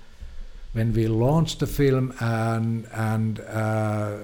when 0.75 0.93
we 0.93 1.09
launched 1.09 1.61
the 1.61 1.67
film 1.67 2.13
and 2.21 2.87
and 2.93 3.41
uh, 3.41 4.17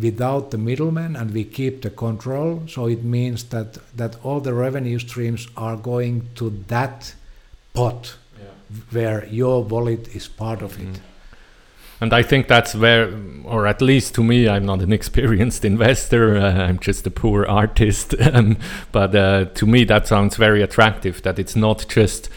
without 0.00 0.50
the 0.50 0.58
middleman 0.58 1.16
and 1.16 1.32
we 1.32 1.44
keep 1.44 1.82
the 1.82 1.90
control, 1.90 2.62
so 2.68 2.86
it 2.86 3.02
means 3.02 3.44
that 3.44 3.78
that 3.96 4.16
all 4.22 4.40
the 4.40 4.54
revenue 4.54 4.98
streams 4.98 5.48
are 5.56 5.76
going 5.76 6.28
to 6.34 6.50
that 6.68 7.14
pot 7.72 8.16
yeah. 8.38 8.46
where 8.90 9.26
your 9.26 9.64
wallet 9.64 10.14
is 10.14 10.28
part 10.28 10.62
of 10.62 10.78
it. 10.80 10.88
Mm. 10.88 11.00
And 11.98 12.12
I 12.12 12.22
think 12.22 12.46
that's 12.46 12.74
where, 12.74 13.10
or 13.44 13.66
at 13.66 13.80
least 13.80 14.14
to 14.16 14.24
me, 14.24 14.48
I'm 14.48 14.66
not 14.66 14.82
an 14.82 14.92
experienced 15.00 15.64
investor. 15.64 16.36
Uh, 16.36 16.66
I'm 16.66 16.78
just 16.78 17.06
a 17.06 17.10
poor 17.10 17.46
artist. 17.46 18.14
um, 18.32 18.58
but 18.92 19.14
uh, 19.14 19.46
to 19.46 19.66
me, 19.66 19.84
that 19.84 20.06
sounds 20.06 20.36
very 20.36 20.62
attractive. 20.62 21.22
That 21.22 21.38
it's 21.38 21.56
not 21.56 21.86
just 21.88 22.28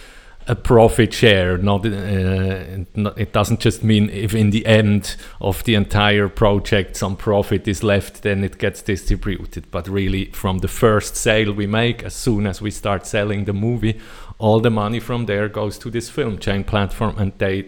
a 0.49 0.55
profit 0.55 1.13
share. 1.13 1.57
Not, 1.57 1.85
uh, 1.85 2.83
not, 2.95 3.17
it 3.17 3.31
doesn't 3.31 3.59
just 3.59 3.83
mean 3.83 4.09
if 4.09 4.33
in 4.33 4.49
the 4.49 4.65
end 4.65 5.15
of 5.39 5.63
the 5.63 5.75
entire 5.75 6.27
project 6.27 6.95
some 6.95 7.15
profit 7.15 7.67
is 7.67 7.83
left, 7.83 8.23
then 8.23 8.43
it 8.43 8.57
gets 8.57 8.81
distributed. 8.81 9.69
But 9.71 9.87
really, 9.87 10.25
from 10.25 10.59
the 10.59 10.67
first 10.67 11.15
sale 11.15 11.53
we 11.53 11.67
make, 11.67 12.03
as 12.03 12.15
soon 12.15 12.47
as 12.47 12.61
we 12.61 12.71
start 12.71 13.05
selling 13.05 13.45
the 13.45 13.53
movie, 13.53 13.99
all 14.39 14.59
the 14.59 14.71
money 14.71 14.99
from 14.99 15.27
there 15.27 15.47
goes 15.49 15.77
to 15.79 15.89
this 15.89 16.09
FilmChain 16.09 16.65
platform, 16.65 17.15
and 17.17 17.31
they 17.37 17.65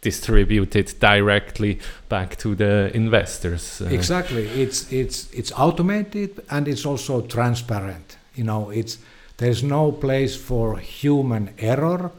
distribute 0.00 0.76
it 0.76 1.00
directly 1.00 1.80
back 2.08 2.36
to 2.36 2.54
the 2.54 2.90
investors. 2.94 3.80
Uh, 3.80 3.86
exactly, 3.86 4.46
it's 4.48 4.92
it's 4.92 5.32
it's 5.32 5.52
automated 5.52 6.40
and 6.50 6.68
it's 6.68 6.86
also 6.86 7.22
transparent. 7.22 8.16
You 8.34 8.44
know, 8.44 8.70
it's 8.70 8.98
there's 9.42 9.62
no 9.62 9.90
place 9.90 10.36
for 10.36 10.78
human 10.78 11.50
error 11.58 12.12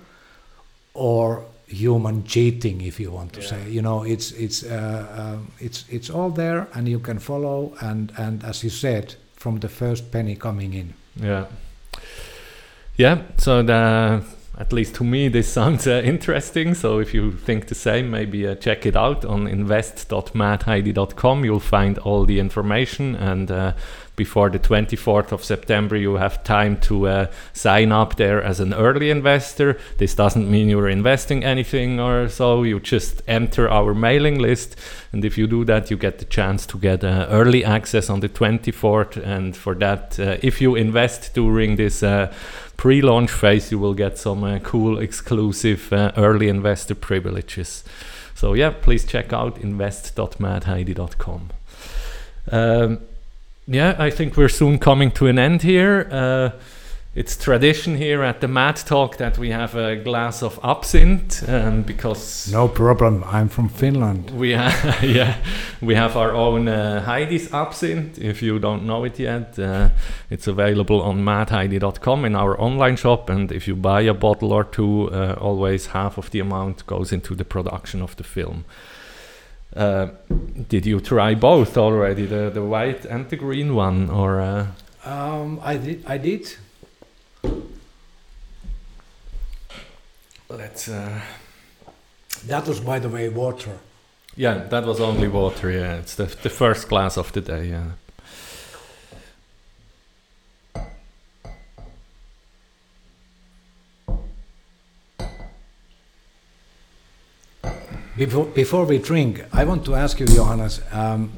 or 0.93 1.45
human 1.67 2.23
cheating, 2.25 2.81
if 2.81 2.99
you 2.99 3.11
want 3.11 3.33
to 3.33 3.41
yeah. 3.41 3.47
say. 3.47 3.69
You 3.69 3.81
know, 3.81 4.03
it's 4.03 4.31
it's 4.31 4.63
uh, 4.63 5.07
uh, 5.17 5.37
it's 5.59 5.85
it's 5.89 6.09
all 6.09 6.29
there, 6.29 6.67
and 6.73 6.87
you 6.87 6.99
can 6.99 7.19
follow. 7.19 7.73
And 7.79 8.11
and 8.17 8.43
as 8.43 8.63
you 8.63 8.69
said, 8.69 9.15
from 9.35 9.59
the 9.59 9.69
first 9.69 10.11
penny 10.11 10.35
coming 10.35 10.73
in. 10.73 10.93
Yeah. 11.15 11.45
Yeah. 12.97 13.21
So 13.37 13.63
the 13.63 14.23
at 14.57 14.71
least 14.71 14.95
to 14.95 15.03
me 15.03 15.29
this 15.29 15.51
sounds 15.59 15.87
uh, 15.87 16.01
interesting 16.05 16.75
so 16.75 16.99
if 16.99 17.11
you 17.11 17.31
think 17.31 17.65
the 17.67 17.75
same 17.75 18.11
maybe 18.11 18.47
uh, 18.47 18.53
check 18.53 18.85
it 18.85 18.95
out 18.95 19.25
on 19.25 19.47
invest.madheidi.com 19.47 21.43
you'll 21.43 21.59
find 21.59 21.97
all 21.97 22.23
the 22.25 22.39
information 22.39 23.15
and 23.15 23.49
uh, 23.49 23.73
before 24.15 24.49
the 24.49 24.59
24th 24.59 25.31
of 25.31 25.43
September, 25.43 25.95
you 25.95 26.15
have 26.15 26.43
time 26.43 26.79
to 26.81 27.07
uh, 27.07 27.25
sign 27.51 27.91
up 27.91 28.15
there 28.17 28.43
as 28.43 28.59
an 28.59 28.73
early 28.73 29.09
investor. 29.09 29.77
This 29.97 30.13
doesn't 30.13 30.49
mean 30.49 30.69
you're 30.69 30.89
investing 30.89 31.43
anything 31.43 31.99
or 31.99 32.29
so. 32.29 32.63
You 32.63 32.79
just 32.79 33.23
enter 33.27 33.67
our 33.69 33.95
mailing 33.95 34.37
list, 34.39 34.75
and 35.11 35.25
if 35.25 35.37
you 35.37 35.47
do 35.47 35.65
that, 35.65 35.89
you 35.89 35.97
get 35.97 36.19
the 36.19 36.25
chance 36.25 36.65
to 36.67 36.77
get 36.77 37.03
uh, 37.03 37.25
early 37.29 37.65
access 37.65 38.09
on 38.09 38.19
the 38.19 38.29
24th. 38.29 39.17
And 39.17 39.55
for 39.55 39.73
that, 39.75 40.19
uh, 40.19 40.37
if 40.41 40.61
you 40.61 40.75
invest 40.75 41.33
during 41.33 41.75
this 41.75 42.03
uh, 42.03 42.31
pre-launch 42.77 43.31
phase, 43.31 43.71
you 43.71 43.79
will 43.79 43.95
get 43.95 44.17
some 44.19 44.43
uh, 44.43 44.59
cool 44.59 44.99
exclusive 44.99 45.91
uh, 45.91 46.11
early 46.17 46.49
investor 46.49 46.95
privileges. 46.95 47.83
So 48.35 48.53
yeah, 48.53 48.71
please 48.71 49.05
check 49.05 49.33
out 49.33 49.57
invest.madheidi.com. 49.57 51.49
Um, 52.51 52.99
yeah, 53.67 53.95
I 53.97 54.09
think 54.09 54.37
we're 54.37 54.49
soon 54.49 54.79
coming 54.79 55.11
to 55.11 55.27
an 55.27 55.39
end 55.39 55.61
here. 55.61 56.07
Uh, 56.11 56.51
it's 57.15 57.37
tradition 57.37 57.95
here 57.95 58.23
at 58.23 58.41
the 58.41 58.47
Mad 58.47 58.75
Talk 58.75 59.17
that 59.17 59.37
we 59.37 59.51
have 59.51 59.75
a 59.75 59.95
glass 59.95 60.41
of 60.41 60.59
absinthe 60.63 61.47
um, 61.47 61.83
because 61.83 62.51
no 62.51 62.67
problem. 62.67 63.23
I'm 63.25 63.49
from 63.49 63.69
Finland. 63.69 64.31
We 64.31 64.53
have 64.53 65.03
yeah, 65.03 65.35
we 65.79 65.93
have 65.93 66.17
our 66.17 66.33
own 66.33 66.67
uh, 66.67 67.03
Heidi's 67.05 67.53
absinthe. 67.53 68.17
If 68.17 68.41
you 68.41 68.57
don't 68.57 68.87
know 68.87 69.03
it 69.03 69.19
yet, 69.19 69.59
uh, 69.59 69.89
it's 70.31 70.47
available 70.47 71.03
on 71.03 71.23
madheidi.com 71.23 72.25
in 72.25 72.35
our 72.35 72.59
online 72.59 72.95
shop. 72.95 73.29
And 73.29 73.51
if 73.51 73.67
you 73.67 73.75
buy 73.75 74.01
a 74.01 74.13
bottle 74.15 74.51
or 74.51 74.63
two, 74.63 75.11
uh, 75.11 75.35
always 75.39 75.87
half 75.87 76.17
of 76.17 76.31
the 76.31 76.39
amount 76.39 76.87
goes 76.87 77.11
into 77.11 77.35
the 77.35 77.45
production 77.45 78.01
of 78.01 78.15
the 78.15 78.23
film. 78.23 78.65
Uh, 79.75 80.07
did 80.69 80.85
you 80.85 80.99
try 80.99 81.33
both 81.35 81.77
already, 81.77 82.25
the 82.25 82.49
the 82.49 82.61
white 82.61 83.05
and 83.05 83.29
the 83.29 83.35
green 83.35 83.73
one, 83.75 84.09
or? 84.09 84.39
Uh? 84.39 84.67
Um, 85.05 85.59
I 85.63 85.77
did. 85.77 86.03
I 86.05 86.17
did. 86.17 86.55
Let's. 90.49 90.87
Uh, 90.87 91.19
that 92.47 92.67
was, 92.67 92.79
by 92.79 92.99
the 92.99 93.09
way, 93.09 93.29
water. 93.29 93.79
Yeah, 94.35 94.67
that 94.69 94.85
was 94.85 94.99
only 94.99 95.27
water. 95.27 95.71
Yeah, 95.71 95.95
it's 95.95 96.15
the 96.15 96.25
the 96.25 96.49
first 96.49 96.87
glass 96.89 97.17
of 97.17 97.31
the 97.31 97.41
day. 97.41 97.69
Yeah. 97.69 97.91
Before, 108.15 108.45
before 108.45 108.85
we 108.85 108.99
drink, 108.99 109.43
I 109.51 109.63
want 109.63 109.85
to 109.85 109.95
ask 109.95 110.19
you, 110.19 110.27
Johannes, 110.27 110.81
um, 110.91 111.31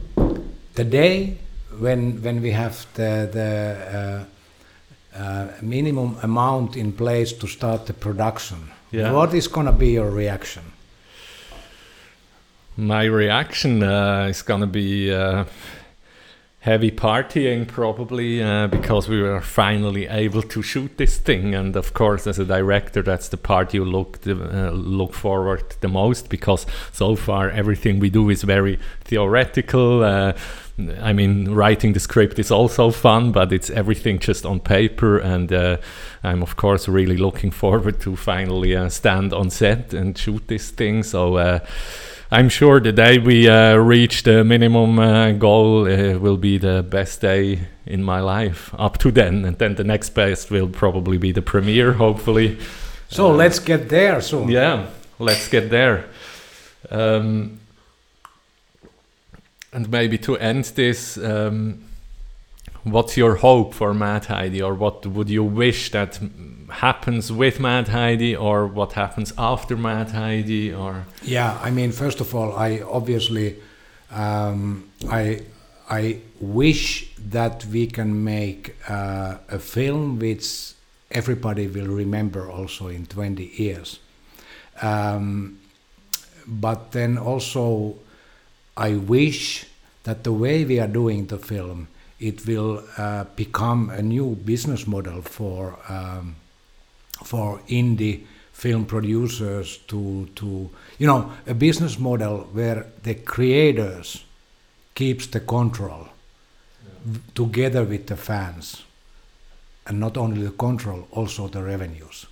the 0.74 0.84
day 0.84 1.38
when 1.80 2.22
when 2.22 2.42
we 2.42 2.52
have 2.52 2.86
the 2.96 3.30
the 3.32 4.26
uh, 5.18 5.48
minimum 5.62 6.18
amount 6.22 6.76
in 6.76 6.92
place 6.92 7.32
to 7.34 7.48
start 7.48 7.86
the 7.86 7.94
production. 7.94 8.58
Yeah. 8.92 9.14
What 9.14 9.34
is 9.34 9.48
going 9.48 9.68
to 9.68 9.72
be 9.72 9.92
your 9.92 10.10
reaction? 10.10 10.64
My 12.78 13.06
reaction 13.06 13.82
uh, 13.82 14.28
is 14.30 14.42
gonna 14.42 14.68
be 14.68 15.14
uh, 15.14 15.46
heavy 16.66 16.89
partying, 16.89 17.68
probably, 17.68 18.41
uh, 18.41 18.66
because 18.66 19.07
we 19.07 19.22
were 19.22 19.39
finally 19.39 20.07
able 20.07 20.41
to 20.41 20.63
shoot 20.63 20.97
this 20.97 21.20
thing. 21.20 21.53
And 21.53 21.76
of 21.76 21.93
course, 21.93 22.26
as 22.26 22.39
a 22.39 22.45
director, 22.45 23.03
that's 23.03 23.30
the 23.30 23.38
part 23.38 23.72
you 23.76 23.86
look 23.86 24.18
uh, 24.26 24.72
look 24.72 25.13
forward 25.13 25.76
the 25.82 25.88
most, 25.88 26.28
because 26.28 26.66
so 26.91 27.16
far 27.16 27.51
everything 27.51 27.99
we 27.99 28.09
do 28.09 28.32
is 28.32 28.41
very 28.41 28.80
theoretical. 29.03 30.03
Uh, 30.03 30.34
I 31.01 31.13
mean, 31.13 31.51
writing 31.51 31.93
the 31.93 31.99
script 31.99 32.39
is 32.39 32.49
also 32.49 32.89
fun, 32.89 33.32
but 33.32 33.53
it's 33.53 33.70
everything 33.70 34.18
just 34.18 34.43
on 34.43 34.59
paper. 34.59 35.20
And 35.20 35.53
uh, 35.53 35.78
I'm 36.24 36.41
of 36.41 36.55
course 36.55 36.88
really 36.88 37.18
looking 37.18 37.51
forward 37.51 37.99
to 38.01 38.16
finally 38.16 38.76
uh, 38.76 38.89
stand 38.89 39.34
on 39.34 39.51
set 39.51 39.93
and 39.93 40.18
shoot 40.18 40.47
this 40.47 40.72
thing. 40.72 41.03
So. 41.03 41.38
Uh, 41.38 41.59
I'm 42.32 42.50
sure 42.50 42.80
the 42.80 42.92
day 42.92 43.20
we 43.20 43.48
uh, 43.48 43.76
reach 43.76 44.24
the 44.24 44.44
minimum 44.44 44.98
uh, 44.98 45.32
goal 45.34 45.88
uh, 45.88 46.18
will 46.18 46.38
be 46.38 46.58
the 46.58 46.84
best 46.84 47.22
day 47.22 47.68
in 47.86 48.04
my 48.04 48.20
life 48.20 48.74
up 48.78 48.98
to 49.00 49.12
then, 49.12 49.46
and 49.46 49.58
then 49.60 49.76
the 49.76 49.84
next 49.84 50.10
best 50.10 50.50
will 50.50 50.68
probably 50.68 51.18
be 51.18 51.32
the 51.32 51.44
premiere, 51.44 51.94
hopefully. 51.94 52.58
So 53.10 53.30
let's 53.30 53.60
get 53.60 53.90
there 53.90 54.22
soon. 54.22 54.50
Yeah, 54.50 54.88
let's 55.20 55.48
get 55.48 55.70
there. 55.70 56.06
Um, 56.90 57.60
and 59.72 59.90
maybe 59.92 60.18
to 60.20 60.36
end 60.38 60.66
this, 60.66 61.18
um, 61.18 61.85
what's 62.86 63.18
your 63.18 63.36
hope 63.36 63.74
for 63.74 63.94
Mad 63.94 64.26
Heidi, 64.26 64.62
or 64.62 64.74
what 64.74 65.06
would 65.06 65.30
you 65.30 65.44
wish 65.44 65.92
that 65.92 66.20
happens 66.70 67.32
with 67.32 67.60
Mad 67.60 67.90
Heidi, 67.90 68.36
or 68.36 68.68
what 68.68 68.94
happens 68.94 69.34
after 69.38 69.76
Mad 69.76 70.12
Heidi, 70.12 70.74
or 70.74 71.06
Yeah, 71.24 71.60
I 71.62 71.72
mean, 71.72 71.92
first 71.92 72.22
of 72.22 72.34
all, 72.34 72.56
I 72.56 72.82
obviously, 72.82 73.56
um, 74.12 74.90
I, 75.10 75.42
I 75.90 76.20
wish 76.40 77.14
that 77.18 77.66
we 77.66 77.88
can 77.88 78.24
make 78.24 78.76
uh, 78.88 79.38
a 79.50 79.60
film 79.60 80.20
which 80.20 80.74
everybody 81.12 81.68
will 81.68 81.88
remember 81.88 82.50
also 82.50 82.88
in 82.88 83.06
20 83.08 83.52
years. 83.56 84.00
Um, 84.82 85.60
but 86.48 86.92
then 86.92 87.18
also, 87.18 87.96
I 88.78 88.94
wish 88.94 89.66
that 90.04 90.24
the 90.24 90.34
way 90.34 90.66
we 90.66 90.80
are 90.80 90.88
doing 90.88 91.28
the 91.28 91.40
film, 91.40 91.88
it 92.20 92.45
will 92.47 92.84
uh, 92.97 93.26
become 93.36 93.89
a 93.89 94.01
new 94.01 94.36
business 94.36 94.88
model 94.88 95.22
for 95.22 95.78
um, 95.89 96.36
for 97.24 97.59
indie 97.68 98.26
film 98.53 98.86
producers 98.86 99.78
to 99.88 100.28
to 100.36 100.70
you 100.97 101.07
know 101.07 101.32
a 101.47 101.53
business 101.53 101.99
model 101.99 102.47
where 102.53 102.86
the 103.03 103.16
creators 103.16 104.24
keeps 104.93 105.28
the 105.28 105.39
control 105.39 106.07
v- 107.03 107.20
together 107.34 107.84
with 107.84 108.07
the 108.07 108.16
fans. 108.16 108.84
And 109.88 109.99
not 109.99 110.18
only 110.18 110.41
the 110.41 110.51
control 110.51 111.07
also 111.11 111.47
the 111.47 111.61
revenues. 111.61 112.26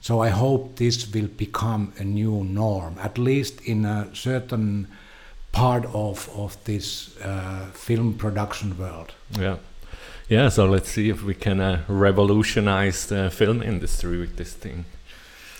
So 0.00 0.20
i 0.20 0.28
hope 0.28 0.76
this 0.76 1.12
will 1.12 1.28
become 1.28 1.92
a 1.98 2.04
new 2.04 2.44
norm 2.44 2.96
at 2.98 3.18
least 3.18 3.60
in 3.62 3.84
a 3.86 4.08
certain 4.14 4.86
part 5.54 5.84
of 5.92 6.28
of 6.36 6.56
this 6.64 7.10
uh, 7.24 7.66
film 7.72 8.14
production 8.14 8.76
world 8.78 9.12
Yeah. 9.40 9.56
Yeah, 10.30 10.48
so 10.50 10.64
let's 10.72 10.88
see 10.88 11.10
if 11.10 11.22
we 11.22 11.34
can 11.34 11.60
uh, 11.60 11.78
revolutionize 11.88 13.06
the 13.14 13.30
film 13.30 13.62
industry 13.62 14.18
with 14.18 14.36
this 14.36 14.54
thing. 14.54 14.84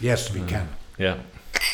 yes 0.01 0.32
we 0.34 0.40
Uh, 0.40 0.49
can 0.49 0.66
Yeah. 0.99 1.16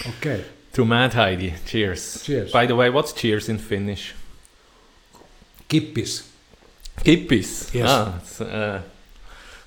okay 0.09 0.45
To 0.73 0.85
Mad 0.85 1.14
Heidi, 1.14 1.53
cheers. 1.66 2.23
Cheers. 2.23 2.53
By 2.53 2.66
the 2.66 2.75
way, 2.75 2.91
what's 2.91 3.12
cheers 3.12 3.49
in 3.49 3.59
Finnish? 3.59 4.14
kippis 5.68 6.23
Kippis. 7.05 7.73
Yes. 7.75 7.89
Ah, 7.91 8.45
uh, 8.45 8.79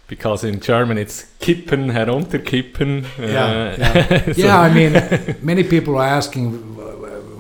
because 0.08 0.48
in 0.48 0.60
German 0.62 0.98
it's 0.98 1.26
kippen, 1.40 1.90
herunterkippen. 1.92 3.06
Uh, 3.20 3.22
Yeah, 3.22 3.76
yeah. 3.80 4.24
so- 4.26 4.42
yeah, 4.42 4.60
I 4.62 4.74
mean, 4.74 4.94
many 5.42 5.64
people 5.64 5.94
are 5.98 6.18
asking, 6.18 6.54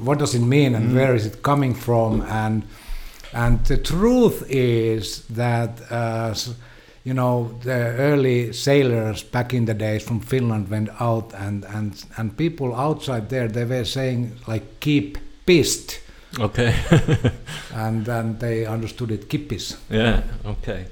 what 0.06 0.20
does 0.20 0.34
it 0.36 0.42
mean 0.42 0.76
and 0.76 0.94
where 0.96 1.16
is 1.16 1.26
it 1.26 1.42
coming 1.42 1.74
from? 1.76 2.22
And 2.22 2.64
and 3.34 3.66
the 3.66 3.78
truth 3.78 4.44
is 4.50 5.24
that, 5.30 5.82
uh, 5.92 6.36
you 7.04 7.14
know, 7.14 7.58
the 7.64 7.72
early 7.98 8.54
sailors 8.54 9.24
back 9.24 9.54
in 9.54 9.66
the 9.66 9.74
days 9.74 10.04
from 10.04 10.20
Finland 10.20 10.70
went 10.70 10.90
out, 11.02 11.34
and 11.34 11.66
and 11.66 12.06
and 12.18 12.38
people 12.38 12.76
outside 12.76 13.30
there 13.30 13.48
they 13.48 13.66
were 13.66 13.86
saying 13.86 14.32
like 14.48 14.64
keep 14.80 15.18
pissed, 15.46 16.00
Okay. 16.40 16.74
and 17.74 18.06
then 18.06 18.38
they 18.40 18.66
understood 18.66 19.12
it 19.12 19.30
kippis. 19.30 19.78
yeah, 19.90 20.22
okay. 20.46 20.86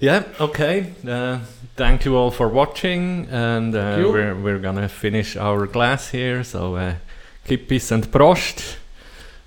Yeah, 0.00 0.22
okay. 0.40 0.92
Uh, 1.06 1.38
thank 1.76 2.04
you 2.04 2.16
all 2.16 2.30
for 2.30 2.48
watching, 2.48 3.26
and 3.30 3.74
uh, 3.74 3.96
we're 4.12 4.34
we're 4.34 4.58
gonna 4.58 4.88
finish 4.88 5.36
our 5.36 5.66
glass 5.66 6.10
here. 6.12 6.42
So, 6.44 6.76
uh, 6.76 6.94
keep 7.50 7.68
peace 7.68 7.90
and 7.90 8.04
prost. 8.12 8.76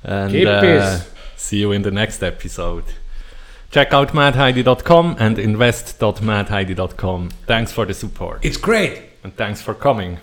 And 0.04 0.36
uh, 0.46 1.00
see 1.38 1.60
you 1.60 1.72
in 1.72 1.84
the 1.84 1.92
next 1.92 2.22
episode. 2.22 2.84
Check 3.72 3.94
out 3.94 4.10
madheidi.com 4.10 5.16
and 5.20 5.40
invest.madheidi.com. 5.40 7.30
Thanks 7.48 7.72
for 7.72 7.86
the 7.86 7.94
support. 7.94 8.44
It's 8.44 8.58
great. 8.58 9.02
And 9.24 9.34
thanks 9.36 9.62
for 9.62 9.74
coming. 9.74 10.20